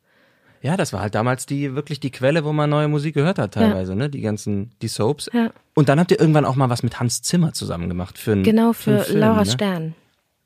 [0.62, 3.54] Ja, das war halt damals die wirklich die Quelle, wo man neue Musik gehört hat
[3.54, 4.08] teilweise, ne?
[4.08, 5.28] Die ganzen, die Soaps.
[5.32, 5.50] Ja.
[5.74, 8.42] Und dann habt ihr irgendwann auch mal was mit Hans Zimmer zusammen gemacht für einen
[8.44, 9.46] Genau für einen Film, Laura ne?
[9.46, 9.94] Stern.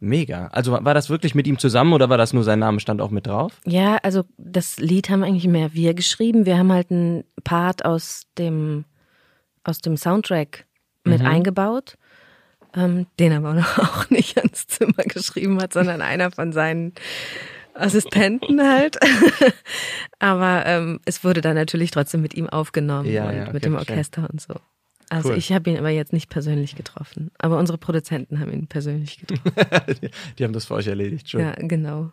[0.04, 0.48] Mega.
[0.48, 3.10] Also war das wirklich mit ihm zusammen oder war das nur sein Name stand auch
[3.10, 3.60] mit drauf?
[3.64, 6.44] Ja, also das Lied haben eigentlich mehr wir geschrieben.
[6.44, 8.84] Wir haben halt einen Part aus dem,
[9.62, 10.66] aus dem Soundtrack
[11.04, 11.98] mit eingebaut,
[12.74, 16.94] ähm, den aber auch nicht ans Zimmer geschrieben hat, sondern einer von seinen
[17.74, 18.98] Assistenten halt.
[20.18, 23.64] aber ähm, es wurde dann natürlich trotzdem mit ihm aufgenommen Ja, und ja, okay, mit
[23.64, 23.76] dem.
[23.76, 24.54] Orchester und so.
[25.12, 25.36] Also Cool.
[25.36, 27.30] ich habe ihn aber jetzt nicht persönlich getroffen.
[27.38, 29.52] Aber unsere Produzenten haben ihn persönlich getroffen.
[30.38, 31.28] die haben das für euch erledigt.
[31.28, 31.40] Schön.
[31.42, 32.12] ja, genau.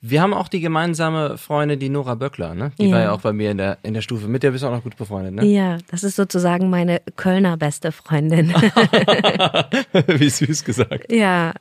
[0.00, 2.72] Wir haben auch die gemeinsame Freundin, die Nora Böckler, ne?
[2.78, 2.90] Die Ja.
[2.96, 4.26] war ja auch bei mir in der, in der Stufe.
[4.26, 5.44] Mit der bist du auch noch gut befreundet, ne?
[5.46, 8.48] Ja, das ist sozusagen meine Kölner beste Freundin.
[10.08, 11.10] Wie süß gesagt.
[11.12, 11.52] ja,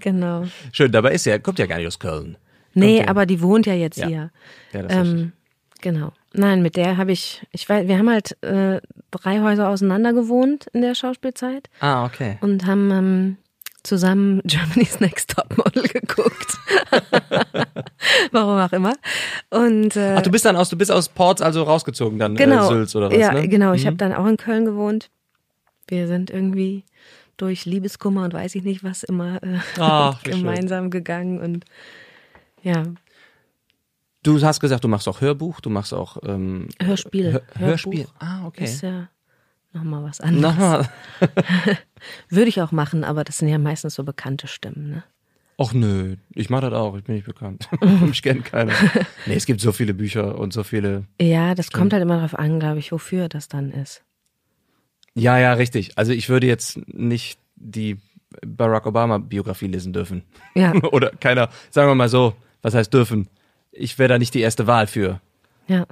[0.00, 0.44] genau.
[0.72, 2.36] Schön, dabei ist sie ja, kommt ja gar nicht aus Köln.
[2.74, 4.06] Nee, Kommt ja- aber die wohnt ja jetzt Ja.
[4.06, 4.30] hier.
[4.72, 5.20] Ja, das ist richtig.
[5.20, 5.32] Ähm,
[5.80, 6.12] genau.
[6.34, 10.66] Nein, mit der habe ich, ich weiß, wir haben halt äh, drei Häuser auseinander gewohnt
[10.72, 12.36] in der Schauspielzeit Ah, okay.
[12.42, 13.36] und haben ähm,
[13.82, 16.58] zusammen Germany's Next Topmodel geguckt.
[18.32, 18.92] Warum auch immer.
[19.50, 22.66] Und äh, Ach, du bist dann aus, du bist aus Ports also rausgezogen dann, genau.
[22.66, 23.48] äh, Sülz oder was, ja, ne?
[23.48, 23.72] genau.
[23.72, 25.10] Ich habe dann auch in Köln gewohnt.
[25.86, 26.84] Wir sind irgendwie
[27.38, 30.40] durch Liebeskummer und weiß ich nicht was immer äh, Ach, wie schön.
[30.40, 31.64] gemeinsam gegangen und
[32.62, 32.82] ja,
[34.22, 37.32] Du hast gesagt, du machst auch Hörbuch, du machst auch ähm, Hörspiel.
[37.32, 38.06] Hör Hörbuch Hörspiel.
[38.18, 38.64] Ah, okay.
[38.64, 39.08] Ist ja
[39.72, 40.42] nochmal was anderes.
[40.42, 40.88] Nochmal.
[42.28, 45.04] Würde ich auch machen, aber das sind ja meistens so bekannte Stimmen, ne?
[45.60, 47.68] Och nö, ich mach das auch, ich bin nicht bekannt.
[48.00, 48.72] Mich kennt keiner.
[49.26, 51.04] Nee, es gibt so viele Bücher und so viele.
[51.20, 54.04] Ja, das kommt halt immer darauf an, glaube ich, wofür das dann ist.
[55.14, 55.98] Ja, ja, richtig.
[55.98, 57.96] Also ich würde jetzt nicht die
[58.46, 60.22] Barack Obama Biografie lesen dürfen.
[60.54, 60.74] Ja.
[60.92, 63.28] Oder keiner, sagen wir mal so, was heißt dürfen?
[63.72, 65.20] Ich wäre da nicht die erste Wahl für.
[65.66, 65.86] Ja,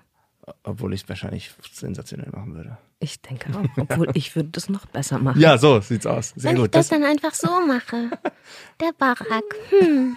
[0.63, 2.79] Obwohl ich es wahrscheinlich sensationell machen würde.
[3.01, 3.65] ich denke auch.
[3.77, 5.41] Obwohl ich würde das noch besser machen.
[5.41, 6.33] Ja, so sieht's aus.
[6.37, 6.75] Sehr Wenn ich gut.
[6.75, 8.11] das Das, dann einfach so mache.
[8.81, 9.45] Der Barack.
[9.71, 10.17] Hm.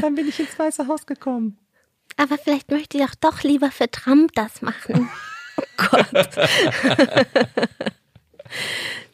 [0.00, 1.58] dann bin ich ins Weiße Haus gekommen.
[2.16, 5.08] Aber vielleicht möchte ich auch doch lieber für Trump das machen.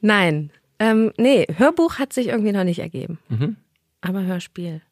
[0.01, 0.51] Nein.
[0.78, 3.18] Ähm, nee, Hörbuch hat sich irgendwie noch nicht ergeben.
[4.01, 4.82] Aber Hörspiel.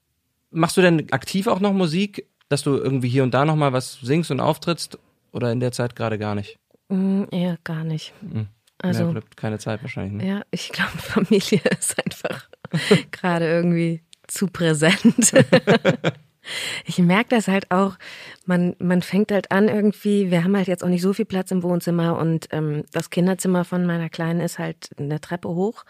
[0.51, 3.73] Machst du denn aktiv auch noch Musik, dass du irgendwie hier und da noch mal
[3.73, 4.99] was singst und auftrittst?
[5.33, 6.59] Oder in der Zeit gerade gar nicht?
[6.89, 8.13] Mm, eher gar nicht.
[8.79, 10.13] Also, Also, ja, keine Zeit wahrscheinlich.
[10.13, 10.29] Ne?
[10.29, 12.49] ja, ich glaube, Familie ist einfach
[13.11, 15.33] gerade irgendwie zu präsent.
[16.85, 17.97] ich merke das halt auch,
[18.45, 21.51] man, man fängt halt an irgendwie, wir haben halt jetzt auch nicht so viel Platz
[21.51, 25.85] im Wohnzimmer und ähm, das Kinderzimmer von meiner Kleinen ist halt eine Treppe hoch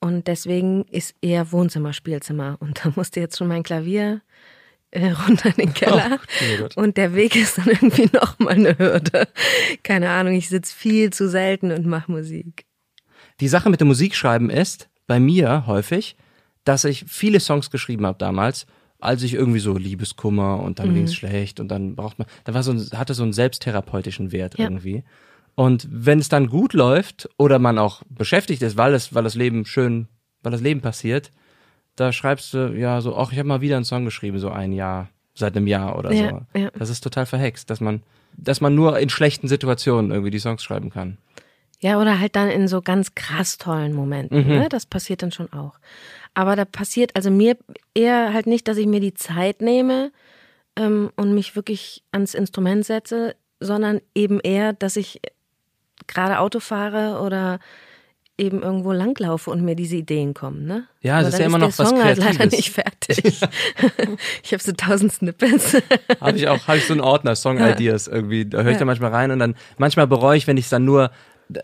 [0.00, 4.20] und deswegen ist eher Wohnzimmer, Spielzimmer und da musste jetzt schon mein Klavier
[4.90, 6.76] äh, runter in den Keller Oh Gott.
[6.76, 9.28] und der Weg ist dann irgendwie noch mal eine Hürde.
[9.82, 12.64] Keine Ahnung, ich sitze viel zu selten und mache Musik.
[13.40, 16.16] Die Sache mit dem Musikschreiben ist, bei mir häufig,
[16.64, 18.66] dass ich viele Songs geschrieben habe damals,
[19.00, 22.62] als ich irgendwie so Liebeskummer und dann ging's schlecht und dann braucht man, da war
[22.64, 24.64] so ein, hatte so einen selbsttherapeutischen Wert Ja.
[24.64, 25.04] irgendwie.
[25.54, 29.34] Und wenn es dann gut läuft oder man auch beschäftigt ist, weil es, weil das
[29.34, 30.08] Leben schön,
[30.42, 31.30] weil das Leben passiert,
[31.98, 34.72] da schreibst du ja so, ach, ich habe mal wieder einen Song geschrieben, so ein
[34.72, 36.58] Jahr, seit einem Jahr oder Ja, so.
[36.58, 36.70] ja.
[36.78, 38.02] Das ist total verhext, dass man,
[38.36, 41.18] dass man nur in schlechten Situationen irgendwie die Songs schreiben kann.
[41.80, 44.46] Ja, oder halt dann in so ganz krass tollen Momenten.
[44.46, 44.58] Mhm.
[44.58, 44.68] Ne?
[44.68, 45.78] Das passiert dann schon auch.
[46.34, 47.56] Aber da passiert also mir
[47.94, 50.10] eher halt nicht, dass ich mir die Zeit nehme
[50.76, 55.20] ähm, und mich wirklich ans Instrument setze, sondern eben eher, dass ich
[56.06, 57.58] gerade Auto fahre oder
[58.38, 60.64] eben irgendwo langlaufe und mir diese Ideen kommen.
[60.64, 60.84] Ne?
[61.02, 62.56] Ja, es ist ja immer der noch was Song halt leider Kreatives.
[62.56, 63.18] nicht fertig.
[64.42, 65.76] ich habe so tausend Snippets.
[66.20, 68.46] Habe ich auch, habe ich so einen Ordner, Song Ideas irgendwie.
[68.46, 70.84] Da höre ich da manchmal rein und dann manchmal bereue ich, wenn ich es dann
[70.84, 71.10] nur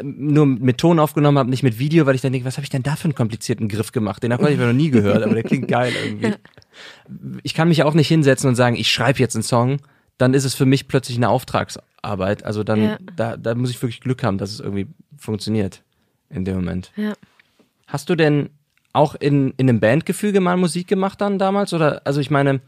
[0.03, 2.71] nur mit Ton aufgenommen habe, nicht mit Video, weil ich dann denke, was habe ich
[2.71, 4.23] denn da für einen komplizierten Griff gemacht?
[4.23, 6.33] Den habe ich noch nie gehört, aber der klingt geil irgendwie.
[7.43, 9.77] Ich kann mich auch nicht hinsetzen und sagen, ich schreibe jetzt einen Song,
[10.17, 12.45] dann ist es für mich plötzlich eine Auftragsarbeit.
[12.47, 12.99] Also dann, Ja.
[13.15, 14.87] da, da muss ich wirklich Glück haben, dass es irgendwie
[15.19, 15.84] funktioniert
[16.35, 16.93] in dem Moment.
[16.97, 17.13] ja.
[17.87, 18.51] Hast du denn
[18.93, 21.73] auch in, in einem Bandgefüge mal Musik gemacht dann damals?
[21.75, 22.61] Oder, also ich meine,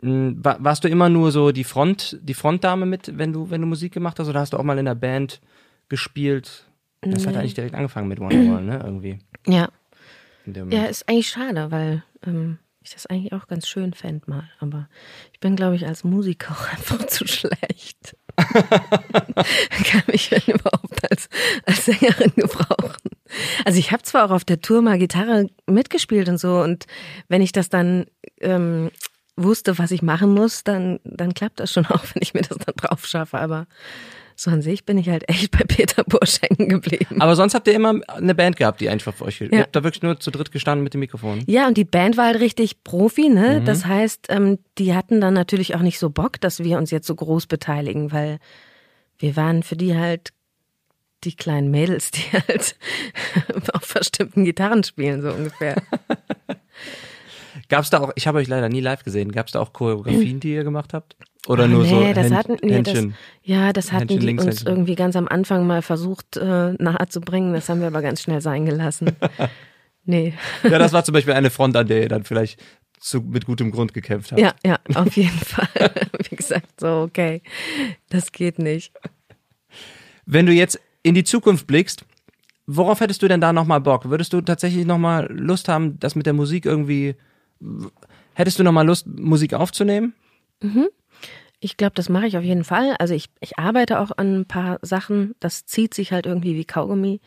[0.00, 3.66] wa- warst du immer nur so die Front, die Frontdame mit, wenn du, wenn du
[3.66, 4.28] Musik gemacht hast?
[4.28, 5.40] Oder hast du auch mal in der Band
[5.88, 6.66] gespielt?
[7.02, 8.80] Das hat eigentlich direkt angefangen mit Wonderwall, ne?
[8.84, 9.18] Irgendwie.
[9.46, 9.68] ja.
[10.72, 14.48] Ja, ist eigentlich schade, weil ähm, ich das eigentlich auch ganz schön fänd mal.
[14.58, 14.88] Aber
[15.32, 18.16] ich bin, glaube ich, als Musiker auch einfach zu schlecht.
[19.84, 21.28] Kann mich, wenn überhaupt, als,
[21.66, 23.10] als Sängerin gebrauchen.
[23.64, 26.86] Also ich habe zwar auch auf der Tour mal Gitarre mitgespielt und so und
[27.28, 28.06] wenn ich das dann
[28.40, 28.90] ähm,
[29.36, 32.58] wusste, was ich machen muss, dann, dann klappt das schon auch, wenn ich mir das
[32.58, 33.38] dann drauf schaffe.
[33.38, 33.66] Aber
[34.42, 37.20] so an sich bin ich halt echt bei Peter Bursch hängen geblieben.
[37.22, 39.40] Aber sonst habt ihr immer eine Band gehabt, die einfach für euch.
[39.40, 39.60] Ihr Ja.
[39.60, 41.44] habt da wirklich nur zu dritt gestanden mit dem Mikrofon.
[41.46, 43.62] Ja, und die Band war halt richtig Profi, ne?
[43.64, 47.06] Das heißt, ähm, die hatten dann natürlich auch nicht so Bock, dass wir uns jetzt
[47.06, 48.38] so groß beteiligen, weil
[49.18, 50.30] wir waren für die halt
[51.22, 52.74] die kleinen Mädels, die halt
[53.72, 55.76] auf verstimmten Gitarren spielen, so ungefähr.
[57.68, 60.54] Gab's da auch, ich habe euch leider nie live gesehen, gab's da auch Choreografien, die
[60.54, 61.16] ihr gemacht habt?
[61.48, 63.14] Oder Ah, nur so nee, das Händ- hatten, nee, das, Händchen?
[63.42, 66.72] ja, das hatten Händchen die links, uns Händchen- irgendwie ganz am Anfang mal versucht äh,
[66.74, 67.52] nahezubringen.
[67.52, 69.10] Das haben wir aber ganz schnell sein gelassen.
[70.04, 70.34] Nee.
[70.64, 72.60] Ja, das war zum Beispiel eine Front, an der ihr dann vielleicht
[72.98, 74.40] zu, mit gutem Grund gekämpft habt.
[74.40, 75.68] Ja, ja, auf jeden Fall.
[76.28, 77.40] Wie gesagt, so, okay,
[78.10, 78.92] das geht nicht.
[80.26, 82.04] Wenn du jetzt in die Zukunft blickst,
[82.66, 84.10] worauf hättest du denn da nochmal Bock?
[84.10, 87.14] Würdest du tatsächlich nochmal Lust haben, das mit der Musik irgendwie,
[88.34, 90.14] hättest du nochmal Lust, Musik aufzunehmen?
[91.64, 92.96] Ich glaube, das mache ich auf jeden Fall.
[92.98, 95.34] Also ich, ich arbeite auch an ein paar Sachen.
[95.38, 97.20] Das zieht sich halt irgendwie wie Kaugummi.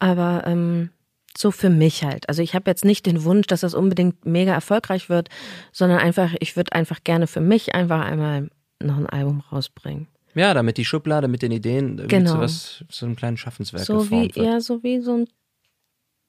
[0.00, 0.90] Aber ähm,
[1.36, 2.28] so für mich halt.
[2.28, 5.28] Also ich habe jetzt nicht den Wunsch, dass das unbedingt mega erfolgreich wird,
[5.70, 8.50] sondern einfach, ich würde einfach gerne für mich einfach einmal
[8.82, 10.08] noch ein Album rausbringen.
[10.34, 12.32] Ja, damit die Schublade mit den Ideen Genau.
[12.32, 14.36] zu was, zu einem kleinen Schaffenswerk So wie, wird.
[14.36, 15.28] ja, so wie so ein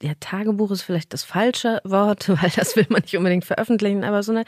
[0.03, 4.21] ja, Tagebuch ist vielleicht das falsche Wort, weil das will man nicht unbedingt veröffentlichen, aber
[4.21, 4.43] so eine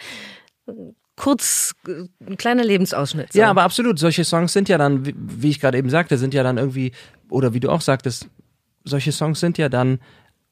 [1.16, 3.34] kurz, äh, ein kleiner Lebensausschnitt.
[3.34, 3.40] So.
[3.40, 4.00] Ja, aber absolut.
[4.00, 6.92] Solche Songs sind ja dann, wie, wie ich gerade eben sagte, sind ja dann irgendwie,
[7.30, 8.28] oder wie du auch sagtest,
[8.84, 10.00] solche Songs sind ja dann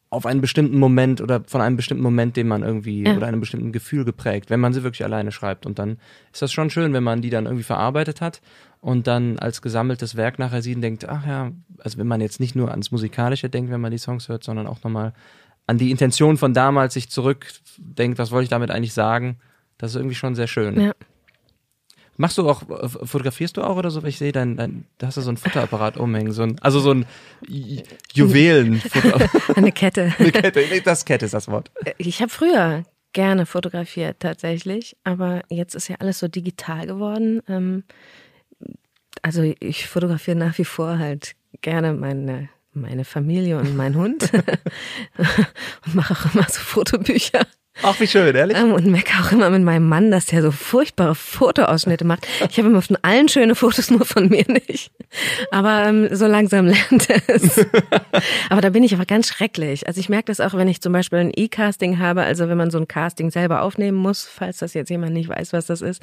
[0.09, 3.15] auf einen bestimmten Moment oder von einem bestimmten Moment, den man irgendwie Ja.
[3.15, 5.65] oder einem bestimmten Gefühl geprägt, wenn man sie wirklich alleine schreibt.
[5.65, 5.97] Und dann
[6.31, 8.39] ist das schon schön, wenn man die dann irgendwie verarbeitet hat
[8.79, 12.39] und dann als gesammeltes Werk nachher sieht und denkt, ach ja, also wenn man jetzt
[12.39, 15.13] nicht nur ans Musikalische denkt, wenn man die Songs hört, sondern auch nochmal
[15.65, 19.37] an die Intention von damals sich zurückdenkt, was wollte ich damit eigentlich sagen,
[19.83, 20.79] Das ist irgendwie schon sehr schön.
[20.79, 20.93] Ja.
[22.15, 24.01] Machst du auch, äh, fotografierst du auch oder so?
[24.01, 26.79] Weil Ich sehe dein, dein, da hast du so ein Fotoapparat umhängen, so ein, also
[26.79, 27.05] so ein
[27.45, 28.81] Ju- Juwelen.
[29.55, 30.13] Eine Kette.
[30.19, 31.69] Eine Kette, das Kette ist das Wort.
[31.97, 37.41] Ich habe früher gerne fotografiert tatsächlich, aber jetzt ist ja alles so digital geworden.
[37.49, 37.83] Ähm,
[39.21, 44.31] also ich fotografiere nach wie vor halt gerne meine meine Familie und meinen Hund
[45.85, 47.45] und mache auch immer so Fotobücher.
[47.85, 48.57] Ach, wie schön, ehrlich?
[48.57, 52.25] Ähm, und meckere auch immer mit meinem Mann, dass der so furchtbare Fotoausschnitte macht.
[52.49, 54.91] Ich habe immer von allen schöne Fotos, nur von mir nicht.
[55.51, 57.65] Aber ähm, so langsam lernt er es.
[58.49, 59.85] aber da bin ich aber ganz schrecklich.
[59.85, 62.71] Also ich merke das auch, wenn ich zum Beispiel ein E-Casting habe, also wenn man
[62.71, 66.01] so ein Casting selber aufnehmen muss, falls das jetzt jemand nicht weiß, was das ist,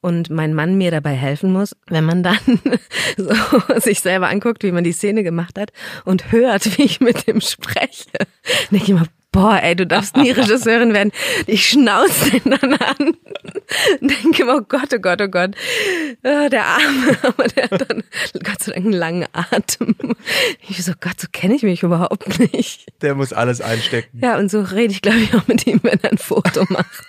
[0.00, 2.38] und mein Mann mir dabei helfen muss, wenn man dann
[3.16, 5.72] so sich selber anguckt, wie man die Szene gemacht hat
[6.04, 8.10] und hört, wie ich mit dem spreche,
[8.70, 11.12] denke ich immer, boah, ey, du darfst nie Regisseurin werden.
[11.46, 13.16] Ich schnauze den dann an.
[14.00, 15.54] Denke immer, oh Gott, oh Gott, oh Gott.
[16.22, 18.02] Ah, Der Arme, aber der hat dann
[18.42, 19.94] Gott sei Dank einen langen Atem.
[20.68, 22.86] Ich so, Gott, so kenne ich mich überhaupt nicht.
[23.02, 24.20] Der muss alles einstecken.
[24.22, 27.06] Ja, und so rede ich, glaube ich, auch mit ihm, wenn er ein Foto macht.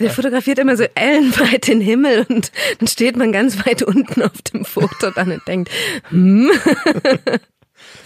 [0.00, 4.42] Der fotografiert immer so ellenweit den Himmel und dann steht man ganz weit unten auf
[4.52, 5.70] dem Foto dann und denkt,
[6.08, 6.50] hm,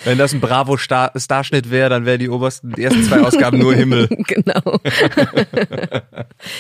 [0.04, 4.08] Wenn das ein Bravo-Starschnitt wäre, dann wären die obersten, die ersten zwei Ausgaben nur Himmel.
[4.26, 4.78] genau.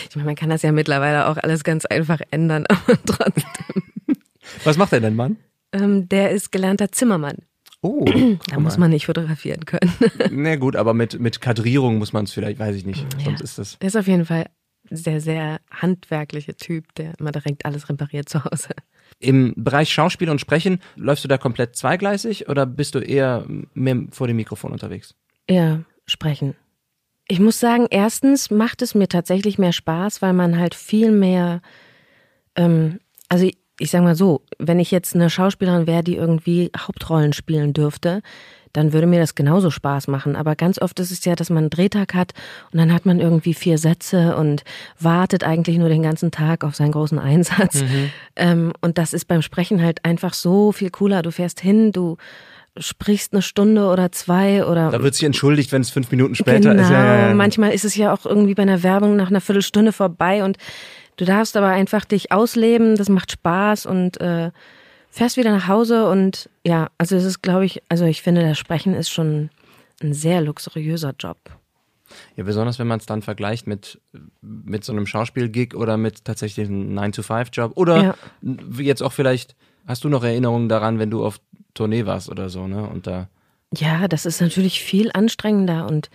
[0.08, 3.44] Ich meine, man kann das ja mittlerweile auch alles ganz einfach ändern, aber trotzdem.
[4.64, 5.36] Was macht denn dein Mann?
[5.72, 7.38] Ähm, der ist gelernter Zimmermann.
[7.80, 8.04] Oh,
[8.48, 9.92] Da muss man nicht fotografieren können.
[10.30, 13.04] Na gut, aber mit, mit Kadrierung muss man es vielleicht, weiß ich nicht.
[13.24, 13.78] Sonst ist das.
[13.80, 14.46] Der ist auf jeden Fall
[14.88, 18.68] sehr, sehr handwerkliche Typ, der immer direkt alles repariert zu Hause.
[19.22, 24.04] Im Bereich Schauspiel und Sprechen, läufst du da komplett zweigleisig oder bist du eher mehr
[24.10, 25.14] vor dem Mikrofon unterwegs?
[25.48, 26.56] Ja, sprechen.
[27.28, 31.62] Ich muss sagen, erstens macht es mir tatsächlich mehr Spaß, weil man halt viel mehr,
[32.56, 32.98] ähm,
[33.28, 37.32] also ich, ich sag mal so, wenn ich jetzt eine Schauspielerin wäre, die irgendwie Hauptrollen
[37.32, 38.22] spielen dürfte,
[38.72, 40.36] dann würde mir das genauso Spaß machen.
[40.36, 42.32] Aber ganz oft ist es ja, dass man einen Drehtag hat
[42.72, 44.64] und dann hat man irgendwie vier Sätze und
[44.98, 47.84] wartet eigentlich nur den ganzen Tag auf seinen großen Einsatz.
[48.34, 51.22] Ähm, und das ist beim Sprechen halt einfach so viel cooler.
[51.22, 52.16] Du fährst hin, du
[52.78, 56.70] sprichst eine Stunde oder zwei oder Da wird sich entschuldigt, wenn es fünf Minuten später
[56.70, 56.82] genau.
[56.82, 56.90] ist.
[56.90, 57.34] Ja, ja, ja.
[57.34, 60.56] Manchmal ist es ja auch irgendwie bei einer Werbung nach einer Viertelstunde vorbei und
[61.16, 64.50] du darfst aber einfach dich ausleben, das macht Spaß und äh,
[65.12, 68.58] fährst wieder nach Hause und ja, also es ist, glaube ich, also ich finde, das
[68.58, 69.50] Sprechen ist schon
[70.02, 71.38] ein sehr luxuriöser Job.
[72.36, 74.00] Ja, besonders wenn man es dann vergleicht mit,
[74.40, 77.72] mit so einem Schauspielgig oder mit tatsächlich einem 9-to-5-Job.
[77.76, 78.14] Oder Ja.
[78.78, 79.54] jetzt auch vielleicht,
[79.86, 81.40] hast du noch Erinnerungen daran, wenn du auf
[81.74, 82.86] Tournee warst oder so, ne?
[82.86, 83.28] Und da.
[83.74, 86.10] Ja, das ist natürlich viel anstrengender und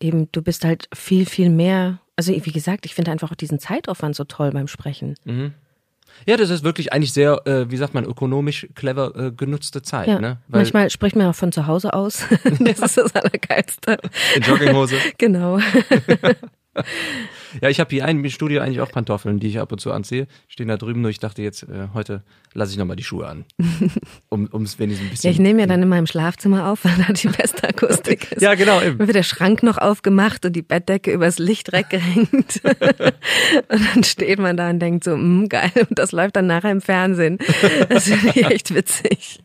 [0.00, 1.98] eben du bist halt viel, viel mehr.
[2.14, 5.14] Also wie gesagt, ich finde einfach auch diesen Zeitaufwand so toll beim Sprechen.
[6.26, 10.08] Ja, das ist wirklich eigentlich sehr, äh, wie sagt man, ökonomisch clever äh, genutzte Zeit,
[10.08, 10.18] Ja.
[10.20, 10.38] ne?
[10.48, 12.24] Weil Manchmal spricht man auch von zu Hause aus.
[12.60, 13.98] das ist das Allergeilste.
[14.34, 14.96] in Jogginghose.
[15.18, 15.58] Genau.
[17.60, 20.26] ja, ich habe hier ein Studio eigentlich auch Pantoffeln, die ich ab und zu anziehe.
[20.48, 22.22] Stehen da drüben, nur ich dachte jetzt, äh, heute
[22.54, 23.44] lasse ich nochmal die Schuhe an.
[24.28, 25.28] Um es wenigstens ein bisschen.
[25.28, 28.42] Ja, ich nehme ja dann in meinem Schlafzimmer auf, weil da die beste Akustik ist.
[28.42, 28.98] Ja, genau, eben.
[28.98, 32.60] Dann wird der Schrank noch aufgemacht und die Bettdecke übers Licht gehängt.
[32.64, 36.72] und dann steht man da und denkt so, mm, geil, und das läuft dann nachher
[36.72, 37.38] im Fernsehen.
[37.88, 39.40] Das finde ich echt witzig.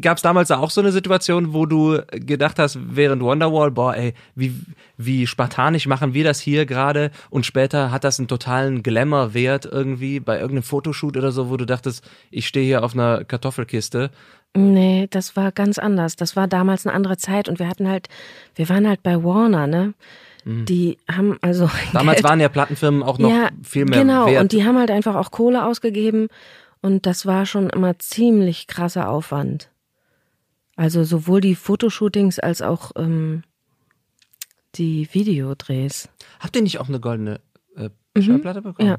[0.00, 4.14] Gab es damals auch so eine Situation, wo du gedacht hast, während Wonderwall, boah, ey,
[4.34, 4.54] wie,
[4.96, 10.20] wie spartanisch machen wir das hier gerade und später hat das einen totalen Glamour-Wert irgendwie
[10.20, 14.10] bei irgendeinem Fotoshoot oder so, wo du dachtest, ich stehe hier auf einer Kartoffelkiste.
[14.56, 16.16] Nee, das war ganz anders.
[16.16, 18.08] Das war damals eine andere Zeit und wir hatten halt,
[18.54, 19.94] wir waren halt bei Warner, ne?
[20.44, 21.68] Die haben also.
[21.92, 24.40] Damals Geld- waren ja Plattenfirmen auch noch ja, viel mehr genau, wert.
[24.40, 26.28] und die haben halt einfach auch Kohle ausgegeben
[26.82, 29.70] und das war schon immer ziemlich krasser Aufwand.
[30.76, 33.42] Also sowohl die Fotoshootings als auch ähm,
[34.76, 36.08] die Videodrehs.
[36.40, 37.40] Habt ihr nicht auch eine goldene
[37.76, 38.88] äh, Schallplatte bekommen?
[38.88, 38.94] Mhm.
[38.94, 38.98] ja.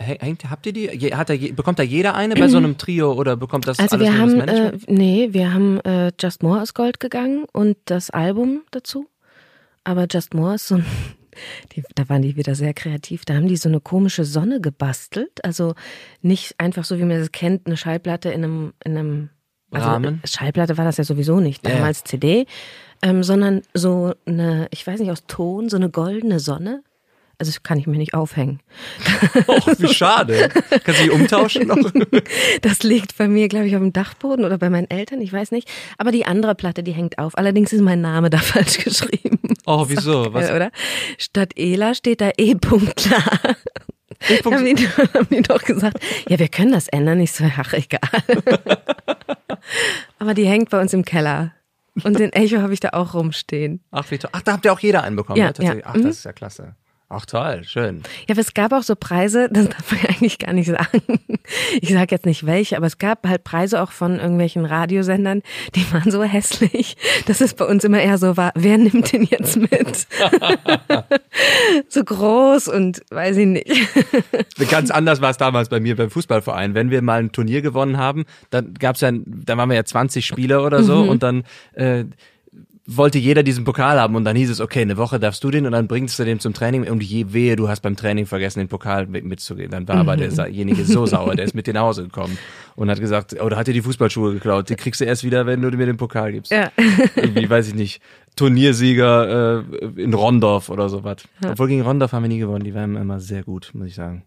[0.00, 0.88] Hey, hängt, habt ihr die?
[1.16, 4.06] Hat je- bekommt da jeder eine bei so einem Trio oder bekommt das Also alles
[4.08, 8.10] wir haben, das äh, nee, wir haben äh, Just More ist Gold gegangen und das
[8.10, 9.08] Album dazu.
[9.82, 10.84] Aber Just More ist so ein,
[11.72, 13.24] die, da waren die wieder sehr kreativ.
[13.24, 15.44] Da haben die so eine komische Sonne gebastelt.
[15.44, 15.74] Also
[16.22, 19.30] nicht einfach so, wie man das kennt, eine Schallplatte in einem, in einem
[19.70, 20.22] also Rahmen?
[20.24, 22.46] Schallplatte war das ja sowieso nicht, damals CD,
[23.02, 26.82] ähm, sondern so eine, ich weiß nicht, aus Ton, so eine goldene Sonne.
[27.40, 28.58] Also das kann ich mir nicht aufhängen.
[29.46, 30.48] Och, wie schade.
[30.82, 31.76] Kannst du die umtauschen noch?
[32.62, 35.52] Das liegt bei mir, glaube ich, auf dem Dachboden oder bei meinen Eltern, ich weiß
[35.52, 35.68] nicht.
[35.98, 37.38] Aber die andere Platte, die hängt auf.
[37.38, 39.38] Allerdings ist mein Name da falsch geschrieben.
[39.66, 40.32] Oh, wieso?
[40.34, 40.50] Was?
[40.50, 40.72] Oder?
[41.16, 42.54] Statt Ela steht da E.
[42.56, 43.40] klar.
[44.28, 47.20] E-Punkt- Haben die, haben die doch gesagt, ja, wir können das ändern.
[47.20, 48.00] Ich so, ach, egal.
[50.18, 51.52] Aber die hängt bei uns im Keller.
[52.04, 53.80] Und den Echo habe ich da auch rumstehen.
[53.90, 54.30] Ach, wie toll.
[54.32, 55.38] Ach, da habt ihr auch jeder einen bekommen.
[55.38, 55.64] Ja, ne?
[55.64, 55.74] Ja.
[55.84, 56.02] Ach, Mhm.
[56.02, 56.74] das ist ja klasse.
[57.10, 58.02] Ach, toll, schön.
[58.28, 61.02] Ja, aber es gab auch so Preise, das darf man ja eigentlich gar nicht sagen.
[61.80, 65.40] Ich sage jetzt nicht welche, aber es gab halt Preise auch von irgendwelchen Radiosendern,
[65.74, 69.22] die waren so hässlich, dass es bei uns immer eher so war, wer nimmt den
[69.24, 70.06] jetzt mit?
[71.88, 73.70] so groß und weiß ich nicht.
[74.70, 76.74] Ganz anders war es damals bei mir beim Fußballverein.
[76.74, 80.26] Wenn wir mal ein Turnier gewonnen haben, dann gab's ja, dann waren wir ja 20
[80.26, 81.08] Spieler oder so Mhm.
[81.08, 81.44] und dann
[81.74, 82.04] äh,
[82.90, 85.66] wollte jeder diesen Pokal haben und dann hieß es, okay, eine Woche darfst du den
[85.66, 88.60] und dann bringst du den zum Training und je wehe, du hast beim Training vergessen,
[88.60, 89.70] den Pokal mit, mitzugehen.
[89.70, 90.34] Dann war aber Mhm.
[90.34, 92.38] derjenige so sauer, der ist mit dir nach Hause gekommen
[92.76, 95.60] und hat gesagt, oder hat dir die Fußballschuhe geklaut, die kriegst du erst wieder, wenn
[95.60, 96.50] du mir den Pokal gibst.
[96.50, 96.72] Ja.
[97.14, 98.00] Irgendwie, weiß ich nicht,
[98.36, 101.18] Turniersieger äh, in Rondorf oder sowas.
[101.46, 104.22] Obwohl gegen Rondorf haben wir nie gewonnen, die waren immer sehr gut, muss ich sagen.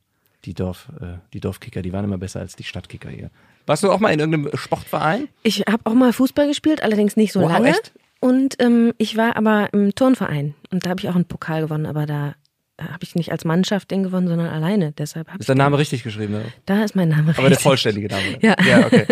[0.45, 3.29] Die Dorf, äh, die Dorfkicker, die waren immer besser als die Stadtkicker hier.
[3.67, 5.27] Warst du auch mal in irgendeinem Sportverein?
[5.43, 7.69] Ich habe auch mal Fußball gespielt, allerdings nicht so Wow, lange.
[7.69, 7.91] echt?
[8.21, 11.85] Und ähm, ich war aber im Turnverein und da habe ich auch einen Pokal gewonnen,
[11.85, 12.35] aber da
[12.79, 14.91] habe ich nicht als Mannschaft den gewonnen, sondern alleine.
[14.91, 16.33] Deshalb Ist dein Name richtig geschrieben?
[16.33, 16.45] Ne?
[16.65, 17.63] da ist mein Name Aber der richtig.
[17.63, 18.37] vollständige Name.
[18.41, 18.55] Ja.
[18.65, 19.05] ja okay.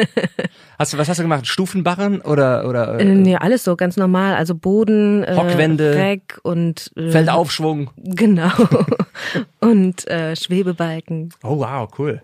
[0.77, 1.45] Hast du, was hast du gemacht?
[1.45, 6.39] Stufenbarren oder, oder Äh, äh, nee, alles so ganz normal, also Boden, äh, Hockwände, Reck
[6.43, 7.91] und äh, Feldaufschwung?
[7.97, 8.51] Genau.
[9.59, 11.33] und äh, Schwebebalken.
[11.43, 12.21] Oh wow, cool.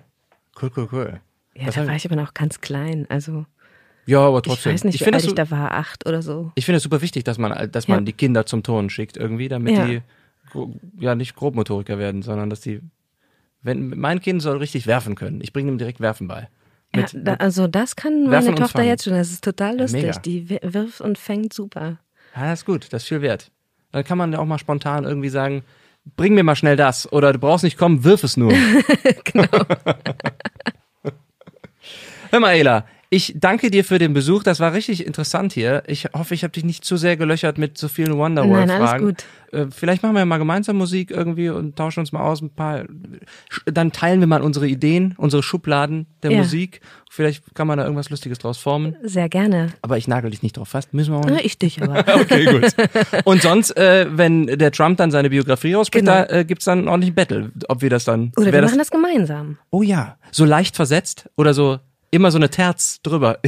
[0.61, 1.19] Cool, cool, cool.
[1.55, 3.05] Ja, Was da war ich aber noch ganz klein.
[3.09, 3.45] Also
[4.07, 4.73] Ja, aber ich trotzdem.
[4.73, 6.51] weiß nicht, ich wie finde alt ich da war, acht oder so.
[6.55, 8.05] ich finde es super wichtig, dass man, dass man Ja.
[8.05, 9.85] die Kinder zum Turnen schickt irgendwie, damit Ja.
[9.85, 10.01] die
[10.99, 12.81] ja nicht Grobmotoriker werden, sondern dass die,
[13.63, 15.41] wenn mein Kind soll richtig werfen können.
[15.41, 16.47] Ich bringe ihm direkt Werfen bei.
[16.95, 19.13] Ja, Mit, da, also das kann meine Tochter jetzt schon.
[19.13, 20.01] Das ist total Ja, lustig.
[20.03, 20.19] mega.
[20.19, 21.97] Die wi- wirft und fängt super.
[22.35, 23.51] Ja, das ist gut, das ist viel wert.
[23.91, 25.63] Dann kann man ja auch mal spontan irgendwie sagen,
[26.15, 28.53] bring mir mal schnell das oder du brauchst nicht kommen, wirf es nur.
[29.23, 29.47] genau.
[32.31, 32.85] Hör mal, Ela,
[33.15, 34.43] ich danke dir für den Besuch.
[34.43, 35.83] Das war richtig interessant hier.
[35.87, 38.81] Ich hoffe, ich habe dich nicht zu sehr gelöchert mit so vielen Nein, Wonderworld-Fragen.
[38.81, 39.23] alles gut.
[39.51, 42.49] Äh, vielleicht machen wir ja mal gemeinsam Musik irgendwie und tauschen uns mal aus ein
[42.49, 42.83] paar.
[43.65, 46.37] Dann teilen wir mal unsere Ideen, unsere Schubladen der Ja.
[46.39, 46.81] Musik.
[47.09, 48.95] Vielleicht kann man da irgendwas Lustiges draus formen.
[49.03, 49.69] Sehr gerne.
[49.81, 50.93] Aber ich nagel dich nicht drauf fest.
[50.93, 52.03] Müssen wir mal Na, ich dich aber.
[52.19, 52.75] Okay, gut.
[53.23, 56.25] Und sonst, äh, wenn der Trump dann seine Biografie rausspricht, Genau.
[56.25, 58.31] da äh, gibt's dann einen ordentlichen Battle, ob wir das dann.
[58.35, 59.57] Oder wir das, machen das gemeinsam.
[59.69, 61.79] Oh ja, so leicht versetzt oder so
[62.15, 63.39] immer so eine Terz drüber.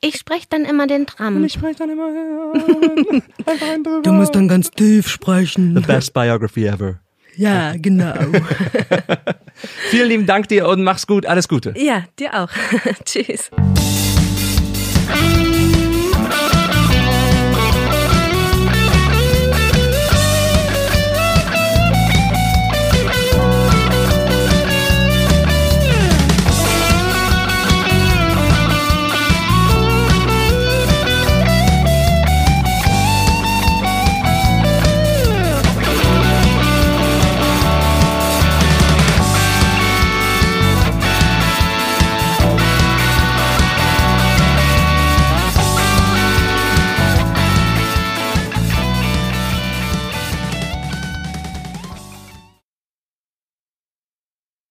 [0.00, 1.42] Ich spreche dann immer den Tram.
[1.44, 4.02] Ich spreche dann immer drüber.
[4.02, 5.74] Du musst dann ganz tief sprechen.
[5.74, 7.00] The best biography ever.
[7.36, 8.14] Ja, genau.
[9.90, 11.74] Vielen lieben Dank dir und mach's gut, alles Gute.
[11.76, 12.50] ja, dir auch.
[13.04, 13.50] Tschüss.